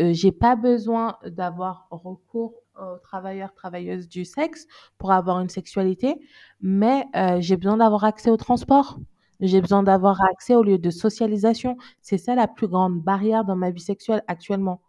[0.00, 4.66] euh, j'ai pas besoin d'avoir recours aux travailleurs, travailleuses du sexe
[4.98, 6.16] pour avoir une sexualité,
[6.60, 8.98] mais euh, j'ai besoin d'avoir accès au transport.
[9.40, 11.76] J'ai besoin d'avoir accès au lieu de socialisation.
[12.00, 14.80] C'est ça la plus grande barrière dans ma vie sexuelle actuellement.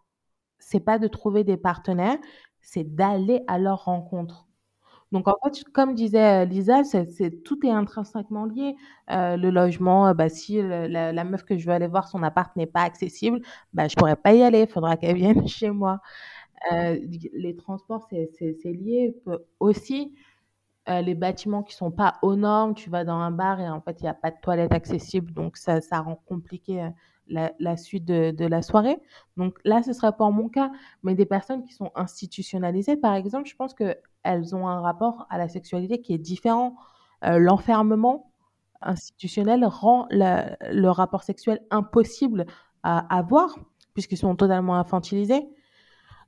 [0.58, 2.18] C'est pas de trouver des partenaires,
[2.62, 4.46] c'est d'aller à leur rencontre.
[5.14, 8.74] Donc en fait, comme disait Lisa, c'est, tout est intrinsèquement lié.
[9.12, 12.66] Euh, le logement, bah, si la, meuf que je veux aller voir, son appart n'est
[12.66, 13.40] pas accessible,
[13.72, 16.00] bah, je pourrais pas y aller, il faudra qu'elle vienne chez moi.
[16.72, 16.98] Euh,
[17.32, 19.14] les transports, c'est, lié.
[19.60, 20.16] Aussi,
[20.88, 23.80] euh, les bâtiments qui sont pas aux normes, tu vas dans un bar et en
[23.80, 26.90] fait, il n'y a pas de toilette accessible, donc ça, rend compliqué
[27.28, 28.98] la, suite de, la soirée.
[29.36, 30.72] Donc là, ce serait pour mon cas.
[31.04, 33.74] Mais des personnes qui sont institutionnalisées, par exemple, je pense
[34.24, 36.76] qu'elles ont un rapport à la sexualité qui est différent.
[37.24, 38.32] Euh, l'enfermement
[38.82, 42.46] institutionnel rend le rapport sexuel impossible
[42.82, 43.56] à avoir,
[43.94, 45.48] puisqu'ils sont totalement infantilisés.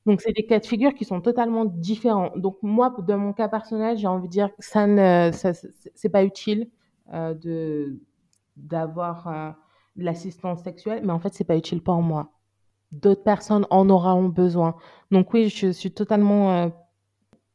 [0.06, 2.30] Donc, c'est des cas de figure qui sont totalement différents.
[2.36, 5.30] Donc, moi, dans mon cas personnel, j'ai envie de dire que ça ne,
[5.94, 6.70] c'est pas utile
[7.12, 8.00] euh, de
[8.56, 9.50] d'avoir euh,
[9.96, 12.32] l'assistance sexuelle, mais en fait, c'est pas utile pour moi.
[12.92, 14.76] D'autres personnes en auront besoin.
[15.10, 16.70] Donc oui, je suis totalement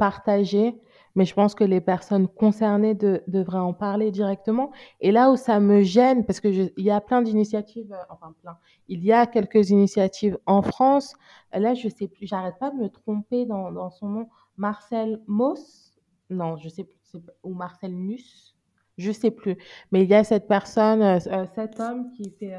[0.02, 0.82] partagée,
[1.14, 4.72] mais je pense que les personnes concernées devraient en parler directement.
[5.00, 8.34] Et là où ça me gêne, parce que il y a plein d'initiatives, euh, enfin
[8.42, 11.14] plein, il y a quelques initiatives en France.
[11.54, 14.30] Là, je sais plus, j'arrête pas de me tromper dans, son nom.
[14.58, 16.00] Marcel Moss,
[16.32, 16.98] non, je sais plus,
[17.44, 18.56] ou Marcel Nuss?
[18.98, 19.56] Je sais plus.
[19.92, 22.58] Mais il y a cette personne, euh, euh, cet homme qui fait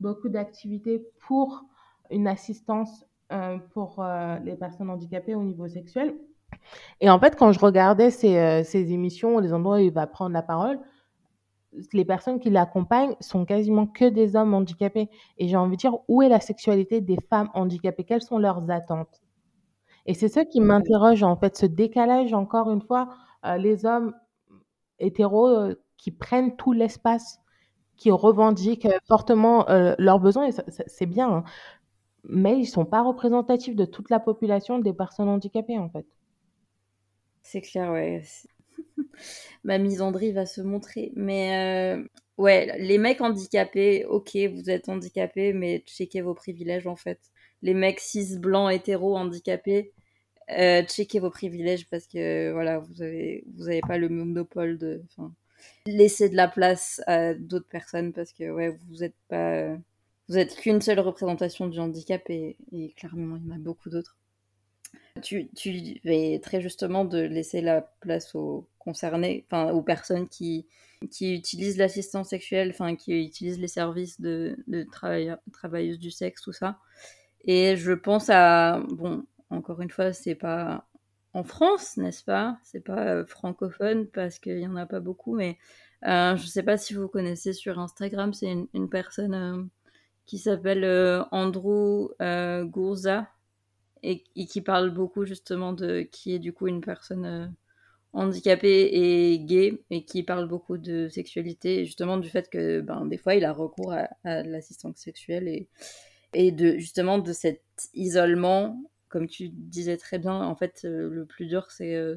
[0.00, 1.64] beaucoup d'activités pour
[2.10, 3.06] une assistance
[3.72, 4.04] pour
[4.44, 6.14] les personnes handicapées au niveau sexuel.
[7.00, 10.32] Et en fait, quand je regardais ces, ces émissions, les endroits où il va prendre
[10.32, 10.78] la parole,
[11.92, 15.10] les personnes qui l'accompagnent sont quasiment que des hommes handicapés.
[15.38, 18.04] Et j'ai envie de dire, où est la sexualité des femmes handicapées?
[18.04, 19.22] Quelles sont leurs attentes?
[20.06, 23.08] Et c'est ça qui m'interroge, en fait, ce décalage, encore une fois,
[23.58, 24.14] les hommes
[24.98, 27.40] hétéros euh, qui prennent tout l'espace,
[27.96, 30.52] qui revendiquent euh, fortement euh, leurs besoins, et
[30.86, 31.44] c'est bien, hein.
[32.24, 36.06] mais ils sont pas représentatifs de toute la population des personnes handicapées, en fait.
[37.44, 38.22] C'est clair, ouais.
[39.64, 41.12] Ma misandrie va se montrer.
[41.14, 41.96] Mais
[42.38, 47.20] ouais, les mecs handicapés, ok, vous êtes handicapés, mais checkez vos privilèges, en fait.
[47.62, 49.92] Les mecs cis, blancs, hétéros, handicapés,
[50.50, 55.02] euh, checkez vos privilèges parce que voilà, vous avez vous avez pas le monopole de.
[55.86, 59.74] Laissez de la place à d'autres personnes parce que ouais, vous êtes pas.
[60.28, 62.56] Vous êtes qu'une seule représentation du handicap et,
[62.96, 64.16] clairement il y en a beaucoup d'autres.
[65.22, 70.66] Tu, tu vais très justement de laisser la place aux concernés, enfin aux personnes qui,
[71.10, 74.84] qui utilisent l'assistance sexuelle, enfin qui utilisent les services de, de
[75.52, 76.78] travailleuses du sexe, tout ça.
[77.44, 80.86] Et je pense à bon, encore une fois, c'est pas
[81.34, 82.58] en France, n'est-ce pas?
[82.62, 85.58] C'est pas euh, francophone parce qu'il y en a pas beaucoup, mais
[86.06, 89.62] euh, je sais pas si vous connaissez sur Instagram, c'est une, personne euh,
[90.26, 90.84] qui s'appelle
[91.32, 92.10] Andrew
[92.64, 93.28] Gourza
[94.04, 97.54] et, qui parle beaucoup justement de qui est du coup une personne
[98.12, 103.06] handicapée et gay et qui parle beaucoup de sexualité et justement du fait que ben,
[103.06, 105.68] des fois il a recours à, l'assistance sexuelle et,
[106.32, 107.62] et de justement de cet
[107.94, 108.80] isolement
[109.14, 112.16] comme tu disais très bien, en fait, euh, le plus dur, c'est euh,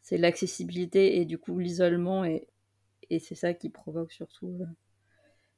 [0.00, 2.24] c'est l'accessibilité et du coup l'isolement.
[2.24, 2.46] Et,
[3.10, 4.66] et c'est ça qui provoque surtout euh,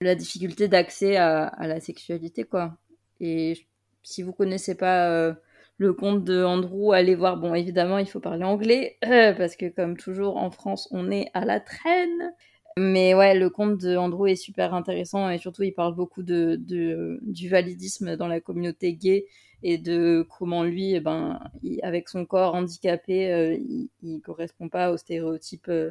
[0.00, 2.78] la difficulté d'accès à, la sexualité, quoi.
[3.20, 3.66] Et
[4.02, 5.36] si vous connaissez pas
[5.78, 7.38] le compte de Andrew, allez voir.
[7.38, 11.44] Bon, évidemment, il faut parler anglais parce que comme toujours en France, on est à
[11.44, 12.32] la traîne.
[12.78, 16.56] Mais ouais, le compte de Andrew est super intéressant et surtout, il parle beaucoup de,
[16.60, 19.26] de du validisme dans la communauté gay
[19.62, 21.40] et de comment lui, eh ben,
[21.82, 25.90] avec son corps handicapé, euh, il, il, correspond pas aux stéréotypes euh,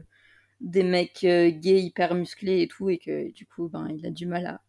[0.61, 4.11] des mecs euh, gays hyper musclés et tout, et que du coup, ben, il a
[4.11, 4.61] du mal à,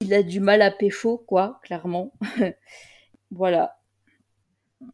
[0.00, 2.12] il a du mal à pécho, quoi, clairement.
[3.30, 3.75] voilà.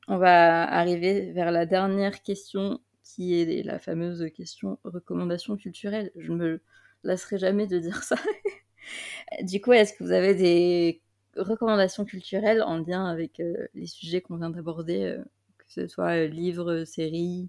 [0.09, 6.11] On va arriver vers la dernière question qui est la fameuse question recommandation culturelle.
[6.17, 6.61] Je me
[7.05, 8.17] lasserai jamais de dire ça.
[9.43, 11.03] du coup, est-ce que vous avez des
[11.37, 15.23] recommandations culturelles en lien avec euh, les sujets qu'on vient d'aborder, euh,
[15.59, 17.49] que ce soit euh, livres, séries,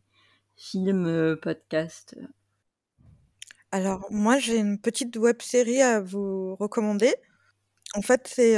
[0.56, 2.16] films, podcasts?
[3.72, 7.14] Alors, moi, j'ai une petite web série à vous recommander.
[7.96, 8.58] En fait, c'est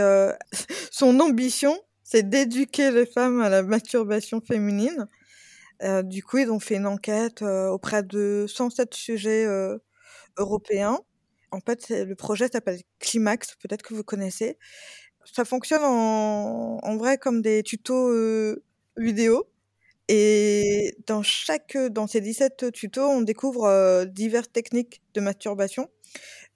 [0.92, 5.08] son ambition, c'est d'éduquer les femmes à la masturbation féminine.
[6.04, 9.46] du coup, ils ont fait une enquête auprès de 107 sujets
[10.38, 11.00] européens.
[11.52, 14.58] En fait, le projet s'appelle Climax, peut-être que vous connaissez.
[15.26, 18.64] Ça fonctionne en, vrai comme des tutos euh,
[18.98, 19.46] vidéo.
[20.08, 25.90] Et dans chaque, dans ces 17 tutos, on découvre euh, diverses techniques de masturbation.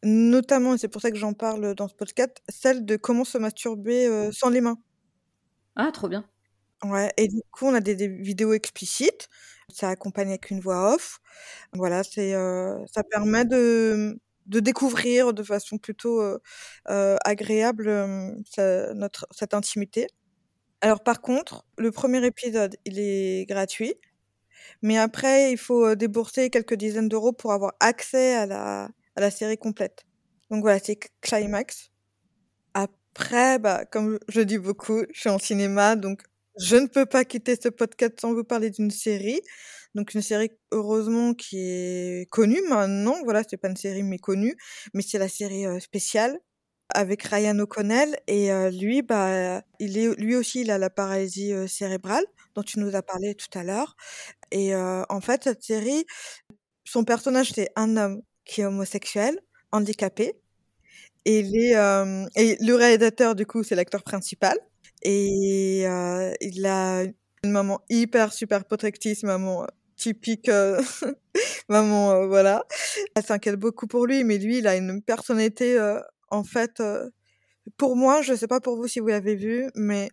[0.04, 3.38] Notamment, et c'est pour ça que j'en parle dans ce podcast, celle de comment se
[3.38, 4.78] masturber euh, sans les mains.
[5.82, 6.26] Ah, trop bien.
[6.84, 9.30] Ouais, et du coup, on a des, vidéos explicites.
[9.70, 11.20] Ça accompagne avec une voix off.
[11.74, 12.34] Voilà, c'est,
[12.92, 16.22] ça permet de, de découvrir de façon plutôt
[16.86, 17.90] agréable
[18.94, 20.08] notre, cette intimité.
[20.82, 23.96] Alors par contre, le premier épisode, il est gratuit,
[24.82, 29.32] mais après, il faut débourser quelques dizaines d'euros pour avoir accès à la, à la
[29.32, 30.06] série complète.
[30.50, 31.92] Donc voilà, c'est Climax.
[33.16, 36.22] Après, bah, comme je dis beaucoup, je suis en cinéma, donc
[36.60, 39.42] je ne peux pas quitter ce podcast sans vous parler d'une série.
[39.96, 43.16] Donc une série heureusement qui est connue maintenant.
[43.24, 44.56] Voilà, c'est pas une série méconnue,
[44.94, 46.40] mais c'est la série spéciale
[46.96, 52.26] avec Ryan O'Connell et lui, bah, il est lui aussi, il a la paralysie cérébrale
[52.56, 53.96] dont tu nous as parlé tout à l'heure.
[54.52, 56.06] Et en fait, cette série,
[56.86, 59.40] son personnage c'est un homme qui est homosexuel,
[59.72, 60.36] handicapé,
[61.26, 61.72] et, les,
[62.36, 64.58] et le réalisateur du coup c'est l'acteur principal.
[65.02, 67.04] Et euh, il a
[67.44, 69.66] une maman hyper super protectrice, maman
[69.96, 70.82] typique, euh,
[71.70, 72.66] maman euh, voilà.
[73.16, 75.78] Elle s'inquiète beaucoup pour lui, mais lui il a une personnalité
[76.30, 76.82] en fait.
[77.78, 80.10] pour moi, je sais pas pour vous si vous l'avez vu, mais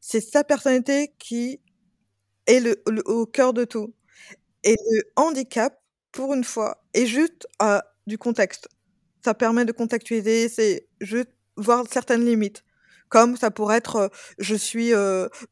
[0.00, 1.60] c'est sa personnalité qui
[2.46, 3.94] est le, au cœur de tout.
[4.64, 5.80] Et le handicap,
[6.12, 7.48] pour une fois, est juste
[8.06, 8.68] du contexte.
[9.24, 12.64] Ça permet de contextualiser, c'est juste voir certaines limites
[13.10, 14.92] comme ça pourrait être je suis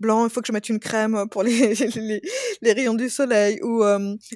[0.01, 1.75] blanc, il faut que je mette une crème pour les,
[2.63, 3.83] les, rayons du soleil, ou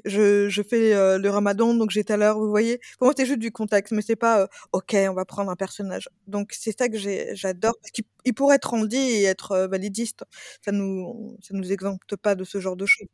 [0.05, 2.79] je, je fais le ramadan, donc j'ai à l'heure, vous voyez.
[2.99, 6.09] Pour moi, c'est juste du contexte, mais c'est pas ok, on va prendre un personnage.
[6.27, 10.25] Donc c'est ça que j'adore, parce qu'il pourrait être rendu et être validiste.
[10.65, 13.09] Ça nous, ça nous exempte pas de ce genre de choses.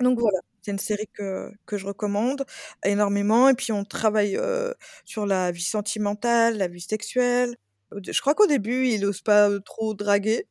[0.00, 2.44] Donc voilà, c'est une série que, que je recommande
[2.84, 3.48] énormément.
[3.48, 4.38] Et puis on travaille
[5.04, 7.56] sur la vie sentimentale, la vie sexuelle.
[7.92, 10.46] Je crois qu'au début, il n'ose pas trop draguer.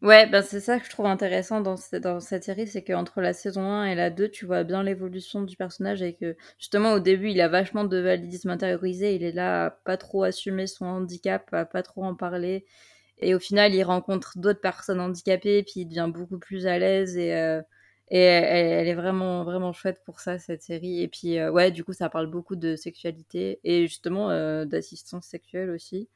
[0.00, 3.62] Ouais, ben c'est ça que je trouve intéressant dans, cette série, c'est qu'entre la saison
[3.62, 7.30] 1 et la 2, tu vois bien l'évolution du personnage et que justement au début,
[7.30, 11.52] il a vachement de validisme intériorisé, il est là à pas trop assumer son handicap,
[11.52, 12.64] à pas trop en parler.
[13.18, 17.16] Et au final, il rencontre d'autres personnes handicapées, puis il devient beaucoup plus à l'aise
[17.16, 17.32] et,
[18.10, 21.02] et elle, est vraiment, vraiment chouette pour ça, cette série.
[21.02, 25.26] Et puis, euh, ouais, du coup, ça parle beaucoup de sexualité et justement euh, d'assistance
[25.26, 26.08] sexuelle aussi,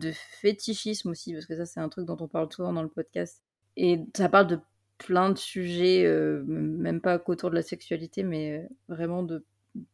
[0.00, 2.88] de fétichisme aussi, parce que ça, c'est un truc dont on parle souvent dans le
[2.88, 3.42] podcast.
[3.76, 4.58] Et ça parle de
[4.98, 9.44] plein de sujets, euh, même pas qu'autour de la sexualité, mais vraiment de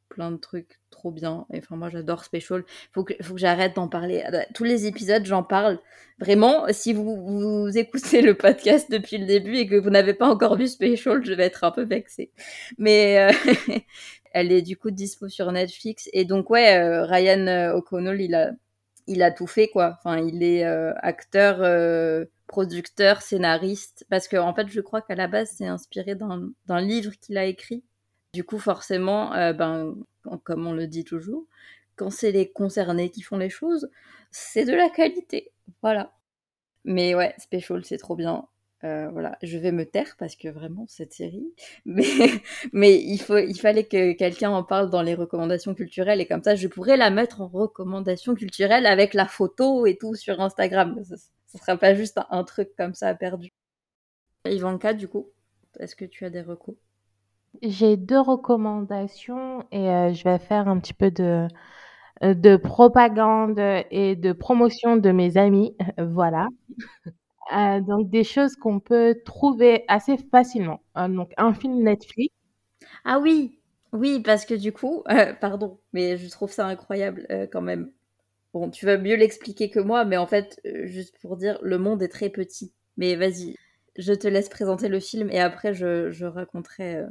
[0.08, 1.46] plein de trucs trop bien.
[1.52, 2.64] Et enfin, moi, j'adore Special.
[2.92, 4.22] Faut que, faut que j'arrête d'en parler.
[4.24, 5.78] Ah tous les épisodes, j'en parle.
[6.18, 10.26] Vraiment, si vous, vous écoutez le podcast depuis le début et que vous n'avez pas
[10.26, 12.32] encore vu Special, je vais être un peu vexée.
[12.78, 13.78] Mais euh,
[14.32, 16.08] elle est du coup dispo sur Netflix.
[16.12, 18.52] Et donc, ouais, euh, Ryan euh, O'Connell, il a,
[19.06, 19.98] il a tout fait, quoi.
[19.98, 21.60] Enfin, il est acteur
[22.46, 27.12] producteur, scénariste, parce que en fait, je crois qu'à la base, c'est inspiré d'un livre
[27.20, 27.84] qu'il a écrit
[28.36, 29.94] du coup, forcément, euh, ben,
[30.44, 31.46] comme on le dit toujours,
[31.96, 33.88] quand c'est les concernés qui font les choses,
[34.30, 35.52] c'est de la qualité.
[35.80, 36.12] Voilà.
[36.84, 38.46] Mais ouais, Special, c'est trop bien.
[38.84, 41.50] Euh, voilà, je vais me taire parce que vraiment cette série,
[41.86, 46.42] mais, il, faut, il fallait que quelqu'un en parle dans les recommandations culturelles et comme
[46.42, 51.00] ça je pourrais la mettre en recommandation culturelle avec la photo et tout sur Instagram.
[51.04, 53.54] Ce ne sera pas juste un, truc comme ça perdu.
[54.44, 55.30] Ivanka, du coup,
[55.80, 56.76] est-ce que tu as des recours
[57.62, 61.48] j'ai deux recommandations et euh, je vais faire un petit peu de,
[62.24, 63.58] euh, de propagande
[63.90, 65.76] et de promotion de mes amis.
[65.98, 66.48] Voilà.
[67.56, 70.80] Euh, donc des choses qu'on peut trouver assez facilement.
[70.96, 72.34] donc un film Netflix.
[73.04, 73.60] Ah oui,
[73.92, 75.04] oui, parce que du coup,
[75.40, 77.92] pardon, mais je trouve ça incroyable quand même.
[78.54, 82.02] Bon, tu vas mieux l'expliquer que moi, mais en fait, juste pour dire, le monde
[82.02, 82.72] est très petit.
[82.96, 83.56] Mais vas-y,
[83.96, 87.04] je te laisse présenter le film et après je, je raconterai.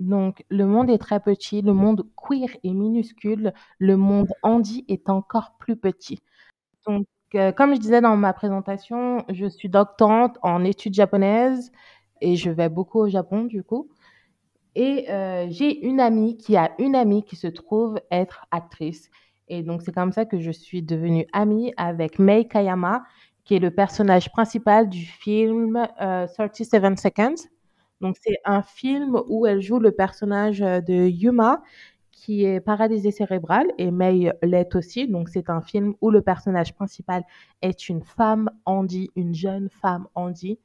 [0.00, 5.10] Donc, le monde est très petit, le monde queer est minuscule, le monde handi est
[5.10, 6.18] encore plus petit.
[6.86, 11.70] Donc, euh, comme je disais dans ma présentation, je suis doctorante en études japonaises
[12.22, 13.90] et je vais beaucoup au Japon du coup.
[14.74, 19.10] Et euh, j'ai une amie qui a une amie qui se trouve être actrice.
[19.48, 23.02] Et donc, c'est comme ça que je suis devenue amie avec Mei Kayama,
[23.44, 27.50] qui est le personnage principal du film 37 euh, Seconds.
[28.00, 31.62] Donc, c'est un film où elle joue le personnage de Yuma,
[32.12, 35.08] qui est paralysée cérébrale, et May l'est aussi.
[35.08, 37.24] Donc, c'est un film où le personnage principal
[37.62, 40.58] est une femme handi, une jeune femme handi.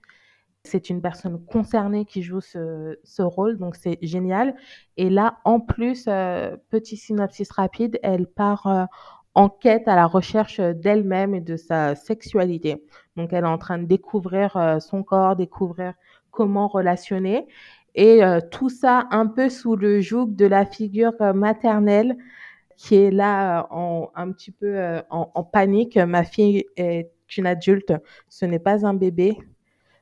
[0.64, 4.56] C'est une personne concernée qui joue ce, ce rôle, donc c'est génial.
[4.98, 8.86] Et là, en plus, euh, petit synopsis rapide, elle part euh,
[9.36, 12.84] en quête à la recherche d'elle-même et de sa sexualité.
[13.16, 15.94] Donc, elle est en train de découvrir euh, son corps, découvrir
[16.36, 17.48] comment relationner.
[17.96, 18.20] Et
[18.52, 22.18] tout ça un peu sous le joug de la figure maternelle
[22.76, 25.98] qui est là en, un petit peu en, panique.
[25.98, 27.94] Ma fille est une adulte,
[28.30, 29.38] ce n'est pas un bébé.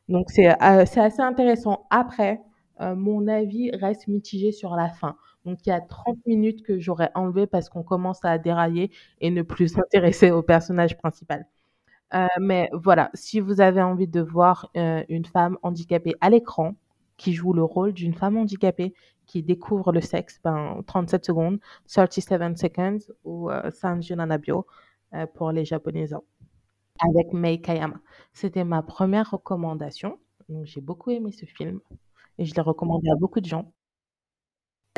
[0.09, 1.86] Donc c'est euh, assez intéressant.
[1.89, 2.41] Après,
[2.81, 5.15] euh, mon avis reste mitigé sur la fin.
[5.45, 9.31] Donc il y a 30 minutes que j'aurais enlevé parce qu'on commence à dérailler et
[9.31, 11.45] ne plus s'intéresser au personnage principal.
[12.16, 16.76] Euh, mais voilà, si vous avez envie de voir une femme handicapée à l'écran
[17.18, 18.93] qui joue le rôle d'une femme handicapée
[19.26, 24.66] qui découvre le sexe, ben 37 secondes, 37 seconds ou Sanju Nanabyo
[25.34, 26.07] pour les japonais
[26.99, 27.99] avec Mei Kayama.
[28.34, 30.20] C'était ma première recommandation.
[30.49, 31.80] Donc, j'ai beaucoup aimé ce film
[32.38, 33.72] et je l'ai recommandé à beaucoup de gens.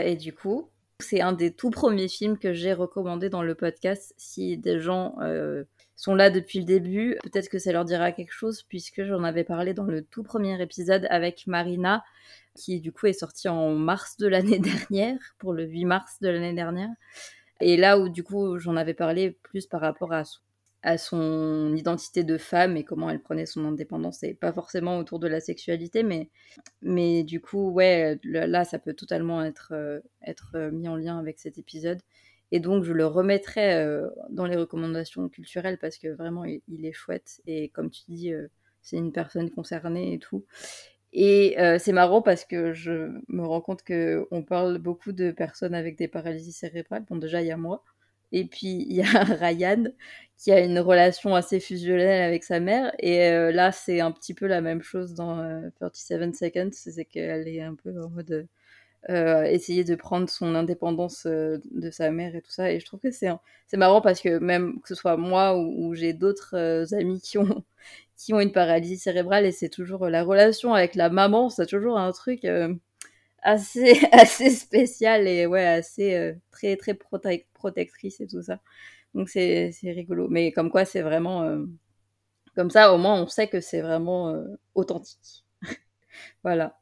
[0.01, 4.13] Et du coup, c'est un des tout premiers films que j'ai recommandé dans le podcast.
[4.18, 5.63] Si des gens euh,
[5.96, 9.43] sont là depuis le début, peut-être que ça leur dira quelque chose puisque j'en avais
[9.43, 12.04] parlé dans le tout premier épisode avec Marina
[12.56, 16.30] qui du coup est sorti en mars de l'année dernière, pour le 8 mars de
[16.30, 16.89] l'année dernière.
[17.62, 20.24] Et là où du coup j'en avais parlé plus par rapport à
[20.86, 25.18] à son identité de femme et comment elle prenait son indépendance et pas forcément autour
[25.18, 26.30] de la sexualité mais
[26.84, 31.18] mais du coup ouais là ça peut totalement être euh, être euh, mis en lien
[31.18, 32.00] avec cet épisode
[32.56, 36.93] et donc je le remettrai euh, dans les recommandations culturelles parce que vraiment il, est
[36.93, 38.34] chouette et comme tu dis
[38.82, 40.45] c'est une personne concernée et tout
[41.14, 45.74] et c'est marrant parce que je me rends compte que on parle beaucoup de personnes
[45.74, 47.84] avec des paralysies cérébrales bon déjà il y a moi
[48.32, 49.06] et puis il y a
[49.41, 49.86] Ryan
[50.38, 52.93] qui a une relation assez fusionnelle avec sa mère.
[52.99, 55.38] Et euh, là, c'est un petit peu la même chose dans
[55.80, 56.70] 37 euh, Seconds.
[56.74, 58.43] C'est qu'elle est un peu en mode euh,
[59.10, 62.72] essayer de prendre son indépendance de sa mère et tout ça.
[62.72, 63.30] Et je trouve que c'est
[63.68, 67.64] c'est marrant parce que même que ce soit moi ou, j'ai d'autres amis qui ont
[68.18, 71.97] qui ont une paralysie cérébrale et c'est toujours la relation avec la maman, c'est toujours
[71.99, 72.47] un truc
[73.41, 76.95] assez assez spécial et ouais assez très très
[77.53, 78.60] protectrice et tout ça.
[79.16, 80.28] Donc c'est rigolo.
[80.30, 81.43] Mais comme quoi, c'est vraiment.
[81.43, 81.66] Euh,
[82.56, 84.45] comme ça, au moins, on sait que c'est vraiment euh,
[84.76, 85.45] authentique.
[86.43, 86.80] voilà.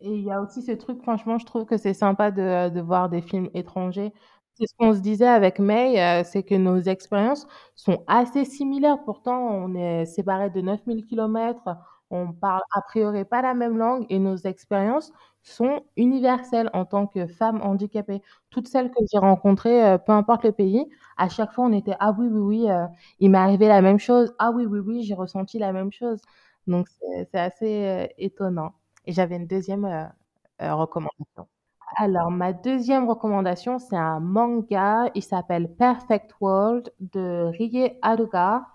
[0.00, 2.80] Et il y a aussi ce truc, franchement, je trouve que c'est sympa de, de,
[2.80, 4.12] voir des films étrangers.
[4.54, 8.98] C'est ce qu'on se disait avec May, euh, c'est que nos expériences sont assez similaires.
[9.04, 11.76] Pourtant, on est séparés de 9000 km,
[12.10, 17.06] on parle a priori pas la même langue et nos expériences sont universelles en tant
[17.06, 18.22] que femmes handicapées.
[18.50, 20.84] Toutes celles que j'ai rencontrées, euh, peu importe le pays,
[21.16, 22.86] à chaque fois on était ah oui oui oui, euh,
[23.20, 24.32] il m'est arrivé la même chose.
[24.38, 26.20] Ah oui oui oui, j'ai ressenti la même chose.
[26.66, 26.86] Donc
[27.32, 28.72] c'est assez euh, étonnant.
[29.08, 30.12] Et j'avais une deuxième
[30.60, 31.48] recommandation.
[31.96, 38.66] Alors ma deuxième recommandation, c'est un manga, il s'appelle Perfect World de Rie Haruka.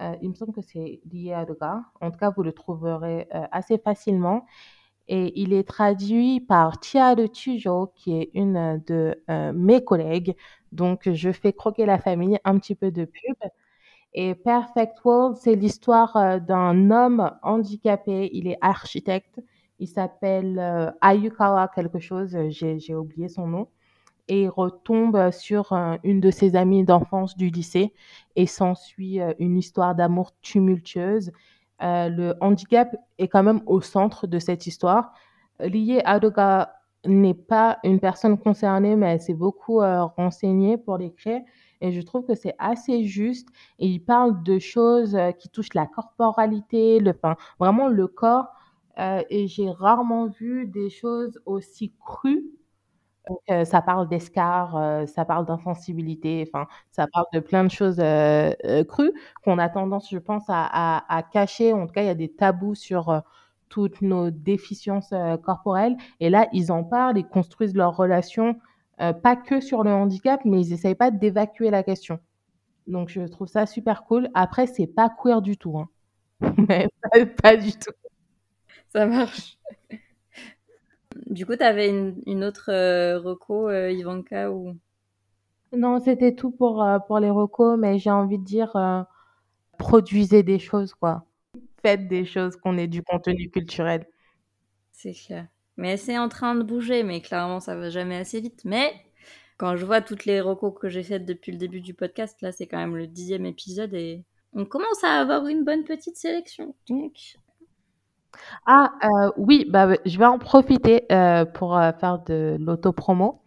[0.00, 1.00] Euh, il me semble que c'est
[1.34, 1.82] à Doga.
[2.00, 4.46] En tout cas, vous le trouverez euh, assez facilement.
[5.08, 10.36] Et il est traduit par Tia de Tujo, qui est une de euh, mes collègues.
[10.72, 13.36] Donc, je fais croquer la famille un petit peu de pub.
[14.14, 18.30] Et Perfect World, c'est l'histoire d'un homme handicapé.
[18.32, 19.40] Il est architecte.
[19.78, 22.36] Il s'appelle Ayukawa quelque chose.
[22.48, 23.68] J'ai oublié son nom
[24.28, 27.92] et retombe sur euh, une de ses amies d'enfance du lycée
[28.34, 31.32] et s'ensuit euh, une histoire d'amour tumultueuse.
[31.82, 35.12] Euh, le handicap est quand même au centre de cette histoire.
[35.60, 36.72] Lié Adoga
[37.06, 41.40] n'est pas une personne concernée, mais elle s'est beaucoup renseignée pour l'écrire.
[41.80, 43.48] Et je trouve que c'est assez juste.
[43.78, 47.14] Et il parle de choses qui touchent la corporalité, le,
[47.58, 48.48] vraiment le corps.
[48.98, 52.44] Et j'ai rarement vu des choses aussi crues
[53.50, 57.96] euh, ça parle d'escar, euh, ça parle d'insensibilité, enfin, ça parle de plein de choses
[57.98, 58.52] euh,
[58.84, 59.12] crues
[59.44, 61.72] qu'on a tendance, je pense, à, cacher.
[61.72, 63.22] En tout cas, il y a des tabous sur
[63.68, 65.96] toutes nos déficiences corporelles.
[66.20, 68.56] Et là, ils en parlent, ils construisent leurs relations,
[68.98, 72.20] pas que sur le handicap, mais ils n'essayent pas d'évacuer la question.
[72.86, 74.28] Donc, je trouve ça super cool.
[74.34, 75.78] Après, c'est pas queer du tout.
[75.78, 75.88] Hein.
[76.68, 76.88] mais
[77.42, 77.90] pas, du tout.
[78.96, 79.58] Ça marche.
[81.26, 84.74] Du coup, tu avais une, autre euh, reco, euh, Ivanka ou?
[85.74, 88.74] Non, c'était tout pour, euh, pour les recos, mais j'ai envie de dire
[89.76, 91.26] produisez des choses, quoi.
[91.82, 94.06] Faites des choses, qu'on ait du contenu culturel.
[94.92, 95.46] C'est clair.
[95.76, 98.62] Mais c'est en train de bouger, mais clairement, ça va jamais assez vite.
[98.64, 98.94] Mais
[99.58, 102.50] quand je vois toutes les recos que j'ai faites depuis le début du podcast, là,
[102.50, 104.24] c'est quand même le dixième épisode et
[104.54, 106.74] on commence à avoir une bonne petite sélection.
[106.88, 107.36] Donc,
[108.66, 113.42] ah, euh, oui, bah, je vais en profiter, euh, pour, euh, faire de l'auto-promo.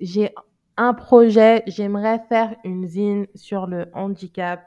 [0.00, 0.34] J'ai
[0.76, 4.66] un projet, j'aimerais faire une zine sur le handicap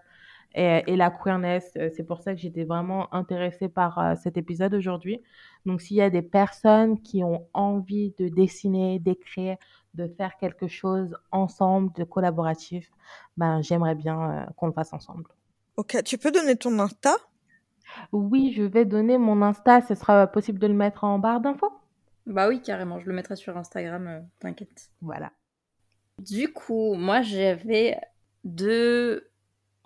[0.59, 5.21] et la queerness, c'est pour ça que j'étais vraiment intéressée par, cet épisode aujourd'hui.
[5.67, 9.57] Donc s'il y a des personnes qui ont envie de dessiner, d'écrire,
[9.93, 12.89] de faire quelque chose ensemble, de collaboratif,
[13.35, 15.25] ben, j'aimerais bien, qu'on le fasse ensemble.
[15.75, 17.17] OK, tu peux donner ton Insta?
[18.11, 19.81] Oui, je vais donner mon Insta.
[19.81, 21.71] Ce sera possible de le mettre en barre d'infos?
[22.25, 22.99] Bah oui, carrément.
[22.99, 24.89] Je le mettrai sur Instagram, euh, t'inquiète.
[25.01, 25.31] Voilà.
[26.19, 27.97] Du coup, moi, j'avais
[28.43, 29.29] deux.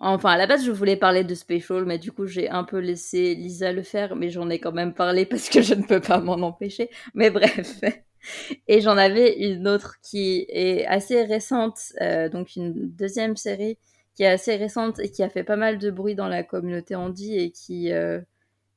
[0.00, 2.78] Enfin, à la base, je voulais parler de Special, mais du coup, j'ai un peu
[2.78, 6.00] laissé Lisa le faire, mais j'en ai quand même parlé parce que je ne peux
[6.00, 6.90] pas m'en empêcher.
[7.14, 7.80] Mais bref.
[8.68, 13.78] Et j'en avais une autre qui est assez récente, euh, donc une deuxième série
[14.14, 16.94] qui est assez récente et qui a fait pas mal de bruit dans la communauté
[16.94, 18.20] Andy et qui, euh,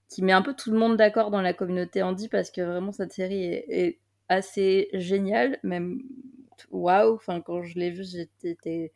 [0.09, 2.91] qui met un peu tout le monde d'accord dans la communauté Andy parce que vraiment
[2.91, 6.01] cette série est, assez géniale, même
[6.71, 8.91] waouh, enfin quand je l'ai vue j'étais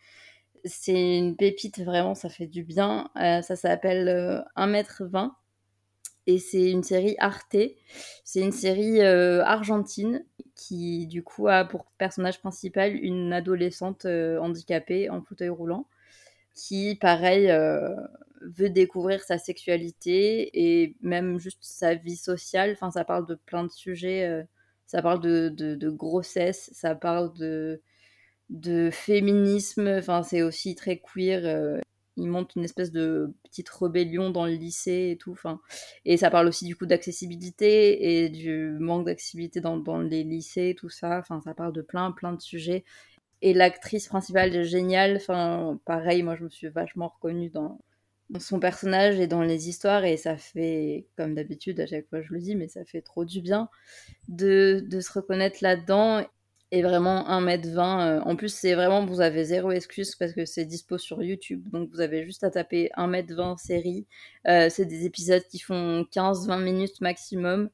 [0.66, 3.12] c'est une pépite vraiment, ça fait du bien.
[3.16, 5.30] Euh, ça s'appelle 1m20 euh,
[6.26, 7.58] et c'est une série Arte.
[8.24, 10.26] C'est une série argentine
[10.56, 15.86] qui du coup a pour personnage principal une adolescente handicapée en fauteuil roulant
[16.56, 17.96] qui, pareil, euh,
[18.42, 22.72] veut découvrir sa sexualité et même juste sa vie sociale.
[22.74, 24.26] Enfin, ça parle de plein de sujets.
[24.26, 24.44] Euh,
[24.86, 27.82] ça parle de, de, grossesse, ça parle de,
[28.50, 29.88] de féminisme.
[30.00, 31.46] Enfin, c'est aussi très queer.
[31.46, 31.80] Euh,
[32.18, 35.32] il monte une espèce de petite rébellion dans le lycée et tout.
[35.32, 35.62] Enfin,
[36.06, 40.76] et ça parle aussi du coup d'accessibilité et du manque d'accessibilité dans, dans, les lycées,
[40.78, 41.20] tout ça.
[41.20, 42.84] Enfin, ça parle de plein, plein de sujets.
[43.42, 45.18] Et l'actrice principale est géniale.
[45.18, 47.80] Enfin, pareil, moi, je me suis vachement reconnue dans,
[48.40, 50.06] son personnage et dans les histoires.
[50.06, 53.26] Et ça fait, comme d'habitude, à chaque fois je le dis, mais ça fait trop
[53.26, 53.70] du bien
[54.28, 56.26] de, se reconnaître là-dedans.
[56.72, 58.20] Et vraiment 1m20.
[58.20, 61.68] Euh, en plus, c'est vraiment, vous avez zéro excuse parce que c'est dispo sur YouTube.
[61.72, 64.06] Donc, vous avez juste à taper 1m20 série.
[64.48, 67.70] Euh, c'est des épisodes qui font 15-20 minutes maximum.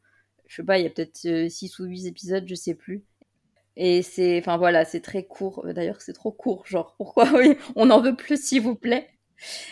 [0.47, 1.18] Je sais pas, il y a peut-être
[1.49, 3.03] 6 euh, ou 8 épisodes, je sais plus.
[3.78, 5.66] Et c'est, enfin voilà, c'est très court.
[5.74, 6.66] D'ailleurs, c'est trop court.
[6.66, 9.10] Genre, pourquoi oui, on en veut plus, s'il vous plaît.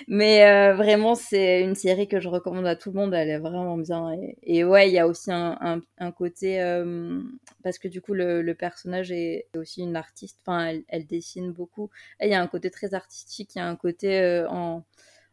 [0.08, 3.14] Mais euh, vraiment, c'est une série que je recommande à tout le monde.
[3.14, 4.12] Elle est vraiment bien.
[4.43, 7.22] Et, ouais, il y a aussi un, un, côté euh,
[7.64, 10.39] parce que du coup, le, personnage est aussi une artiste.
[10.45, 11.89] Enfin, elle, dessine beaucoup.
[12.22, 13.56] il y a un côté très artistique.
[13.56, 14.84] Il y a un côté euh, en,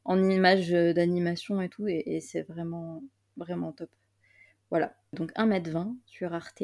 [0.04, 1.88] en image d'animation et tout.
[1.88, 3.02] Et, et c'est vraiment,
[3.36, 3.90] vraiment top.
[4.70, 4.94] Voilà.
[5.12, 6.62] Donc 1m20 sur Arte.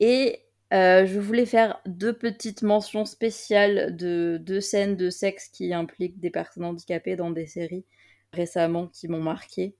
[0.00, 5.74] Et euh, je voulais faire deux petites mentions spéciales de deux scènes de sexe qui
[5.74, 7.84] impliquent des personnes handicapées dans des séries
[8.32, 9.74] récemment qui m'ont marqué.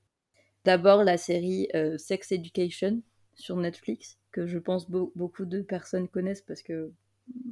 [0.64, 3.03] D'abord la série euh, Sex Education
[3.34, 6.93] sur Netflix, que je pense beaucoup de personnes connaissent parce que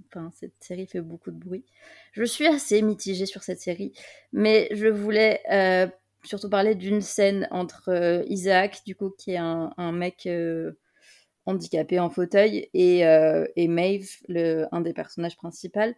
[0.09, 1.65] enfin, cette série fait beaucoup de bruit.
[2.13, 3.93] Je suis assez mitigée sur cette série,
[4.33, 5.87] mais je voulais euh,
[6.25, 10.29] surtout parler d'une scène entre Isaac, du coup, qui est un, un mec
[11.49, 15.95] handicapé en fauteuil, et, euh, et Maeve, le, un des personnages principaux.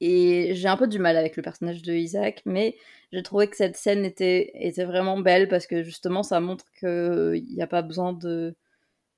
[0.00, 2.76] Et j'ai un peu du mal avec le personnage de Isaac, mais
[3.12, 7.44] j'ai trouvé que cette scène était, était vraiment belle parce que justement ça montre qu'il
[7.54, 8.56] n'y a pas besoin de,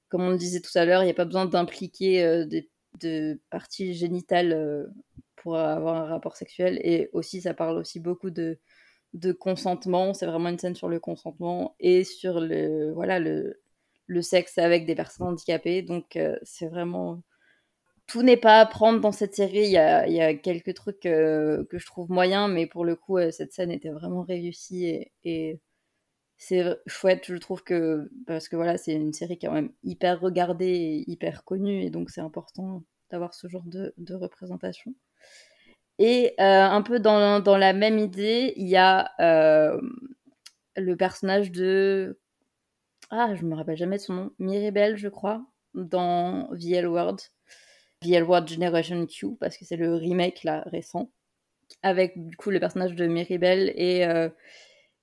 [0.09, 2.69] comme on le disait tout à l'heure, il n'y a pas besoin d'impliquer euh, des,
[3.01, 4.87] de parties génitales euh,
[5.37, 6.81] pour avoir un rapport sexuel.
[6.85, 8.59] Et aussi, ça parle aussi beaucoup de,
[9.15, 10.15] de consentement.
[10.15, 13.62] C'est vraiment une scène sur le consentement et sur le, voilà, le,
[14.07, 15.83] le sexe avec des personnes handicapées.
[15.83, 17.23] Donc euh, c'est vraiment...
[18.07, 19.65] Tout n'est pas à prendre dans cette série.
[19.65, 23.31] Il y a, quelques trucs euh, que je trouve moyens, mais pour le coup, euh,
[23.31, 25.61] cette scène était vraiment réussie et,
[26.39, 29.73] c'est chouette, je trouve que parce que voilà, c'est une série qui est quand même
[29.85, 34.93] hyper regardée et hyper connue, et donc c'est important d'avoir ce genre de, représentation.
[36.01, 39.13] Et un peu dans, dans, la même idée, il y a
[40.77, 42.19] le personnage de
[43.13, 45.45] ah, je me rappelle jamais de son nom, Mirabel, je crois,
[45.75, 47.17] dans The L Word,
[48.01, 51.11] The L Word Generation Q, parce que c'est le remake là récent,
[51.83, 54.31] avec du coup le personnage de Mirabel et euh,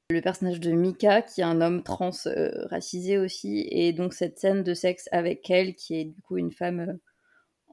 [0.10, 4.40] le personnage de Mika, qui est un homme trans euh, racisé aussi, et donc cette
[4.40, 6.94] scène de sexe avec elle, qui est du coup une femme euh,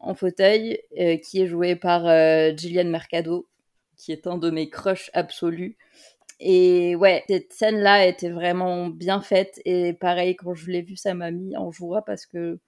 [0.02, 0.78] en fauteuil,
[1.24, 2.02] qui est jouée par
[2.54, 3.48] Gillian Mercado,
[3.96, 5.78] qui est un de mes crushs absolus.
[6.40, 9.60] Et ouais, cette scène-là était vraiment bien faite.
[9.64, 12.58] Et pareil, quand je l'ai vue, ça m'a mis en joie parce que,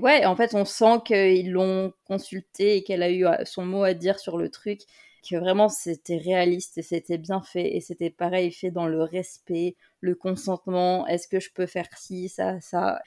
[0.00, 3.82] ouais, en fait, on sent qu'ils l'ont consultée et qu'elle a eu euh, son mot
[3.82, 4.80] à dire sur le truc.
[5.28, 7.76] Que vraiment, c'était réaliste et c'était bien fait.
[7.76, 11.06] Et c'était pareil, fait dans le respect, le consentement.
[11.06, 13.00] Est-ce que je peux faire ci, ça, ça?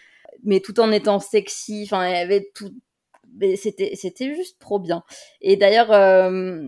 [0.43, 1.83] Mais tout en étant sexy.
[1.85, 2.75] Enfin, y avait tout,
[3.55, 5.03] c'était c'était juste trop bien.
[5.41, 6.67] Et d'ailleurs, euh,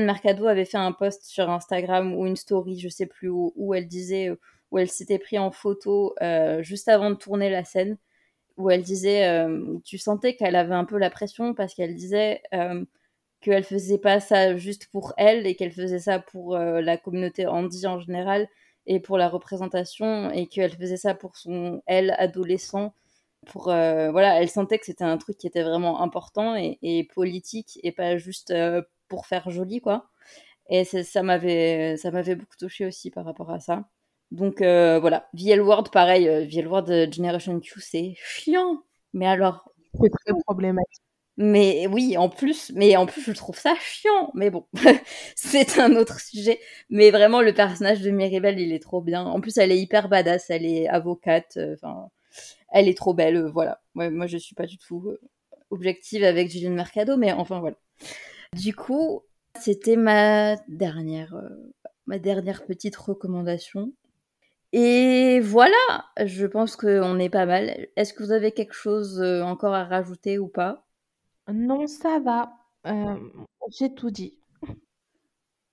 [0.00, 3.74] Mercado avait fait un post sur Instagram ou une story, je sais plus où, où
[3.74, 4.30] elle disait
[4.70, 7.98] où elle s'était pris en photo euh, juste avant de tourner la scène,
[8.56, 12.42] où elle disait, euh, tu sentais qu'elle avait un peu la pression parce qu'elle disait
[13.40, 17.86] qu'elle faisait pas ça juste pour elle et qu'elle faisait ça pour la communauté handi
[17.86, 18.48] en général
[18.86, 22.92] et pour la représentation et qu'elle faisait ça pour son elle adolescent
[23.46, 27.78] pour euh, voilà, elle sentait que c'était un truc qui était vraiment important et, politique
[27.82, 30.08] et pas juste euh, pour faire joli quoi.
[30.70, 33.88] Et ça m'avait ça m'avait beaucoup touché aussi par rapport à ça.
[34.30, 38.82] Donc euh, voilà, VL World pareil, VL World Generation Q c'est chiant.
[39.14, 41.02] Mais alors c'est très problématique.
[41.36, 44.30] Mais oui, en plus, mais en plus je trouve ça chiant.
[44.34, 44.66] Mais bon,
[45.36, 46.60] c'est un autre sujet.
[46.90, 49.24] Mais vraiment le personnage de Mirabel, il est trop bien.
[49.24, 51.58] En plus, elle est hyper badass, elle est avocate.
[51.74, 52.10] Enfin,
[52.70, 53.80] elle est trop belle, euh, voilà.
[53.94, 55.20] moi, je suis pas du tout euh,
[55.70, 57.76] objective avec Julien Mercado, mais enfin, voilà.
[58.54, 59.22] Du coup,
[59.58, 61.48] c'était ma dernière, euh,
[62.06, 63.92] ma dernière petite recommandation.
[64.72, 67.88] Et voilà, je pense qu'on est pas mal.
[67.96, 70.86] Est-ce que vous avez quelque chose encore à rajouter ou pas?
[71.52, 72.52] Non, ça va.
[73.76, 74.38] J'ai tout dit.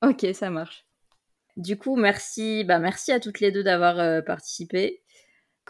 [0.01, 0.87] Ok, ça marche.
[1.57, 5.03] Du coup, merci, bah, merci à toutes les deux d'avoir participé.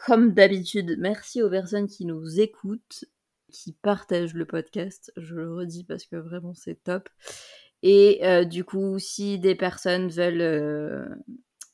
[0.05, 3.05] Comme d'habitude, merci aux personnes qui nous écoutent,
[3.51, 5.11] qui partagent le podcast.
[5.17, 7.09] Je le redis parce que vraiment c'est top.
[7.81, 11.05] Et euh, du coup, si des personnes veulent euh,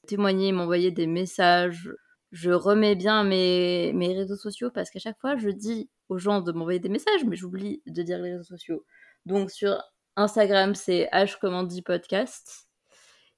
[0.08, 1.92] témoigner, m'envoyer des messages,
[2.32, 6.54] je remets bien mes, réseaux sociaux parce qu'à chaque fois, je dis aux gens de
[6.54, 8.86] m'envoyer des messages, mais j'oublie de dire les réseaux sociaux.
[9.26, 9.84] Donc sur
[10.16, 11.38] Instagram, c'est H
[11.84, 12.70] Podcast.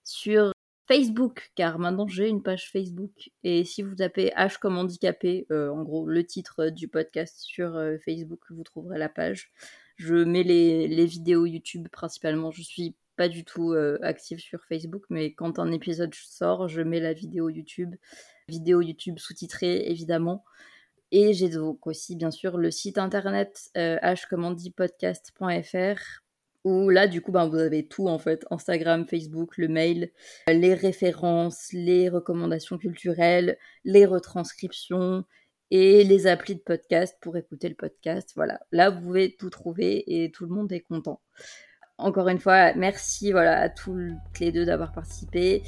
[0.04, 0.55] Sur
[0.88, 3.32] Facebook, car maintenant j'ai une page Facebook.
[3.44, 7.76] Et si vous tapez H comme handicapé, euh, en gros le titre du podcast sur
[7.76, 9.52] euh, Facebook, vous trouverez la page.
[9.98, 12.52] Je mets les, vidéos YouTube principalement.
[12.52, 16.82] Je suis pas du tout euh, active sur Facebook, mais quand un épisode sort, je
[16.82, 17.96] mets la vidéo YouTube.
[18.48, 20.44] Vidéo YouTube sous-titrée évidemment.
[21.12, 26.25] Et j'ai donc aussi bien sûr le site internet hcommandipodcast.fr
[26.66, 30.12] où là, du coup, ben, vous avez tout en fait Instagram, Facebook, le mail,
[30.48, 35.24] les références, les recommandations culturelles, les retranscriptions
[35.70, 38.32] et les applis de podcast pour écouter le podcast.
[38.36, 41.22] Voilà, là, vous pouvez tout trouver et tout le monde est content.
[41.98, 45.62] Encore une fois, merci voilà, à toutes les deux d'avoir participé.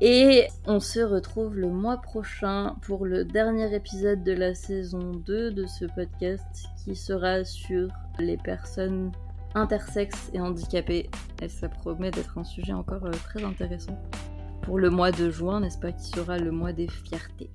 [0.00, 5.52] Et on se retrouve le mois prochain pour le dernier épisode de la saison 2
[5.52, 7.88] de ce podcast qui sera sur
[8.18, 9.12] les personnes
[9.54, 11.10] intersexe et handicapé.
[11.42, 13.98] Et ça promet d'être un sujet encore euh, très intéressant
[14.62, 17.50] pour le mois de juin, n'est-ce pas, qui sera le mois des fiertés.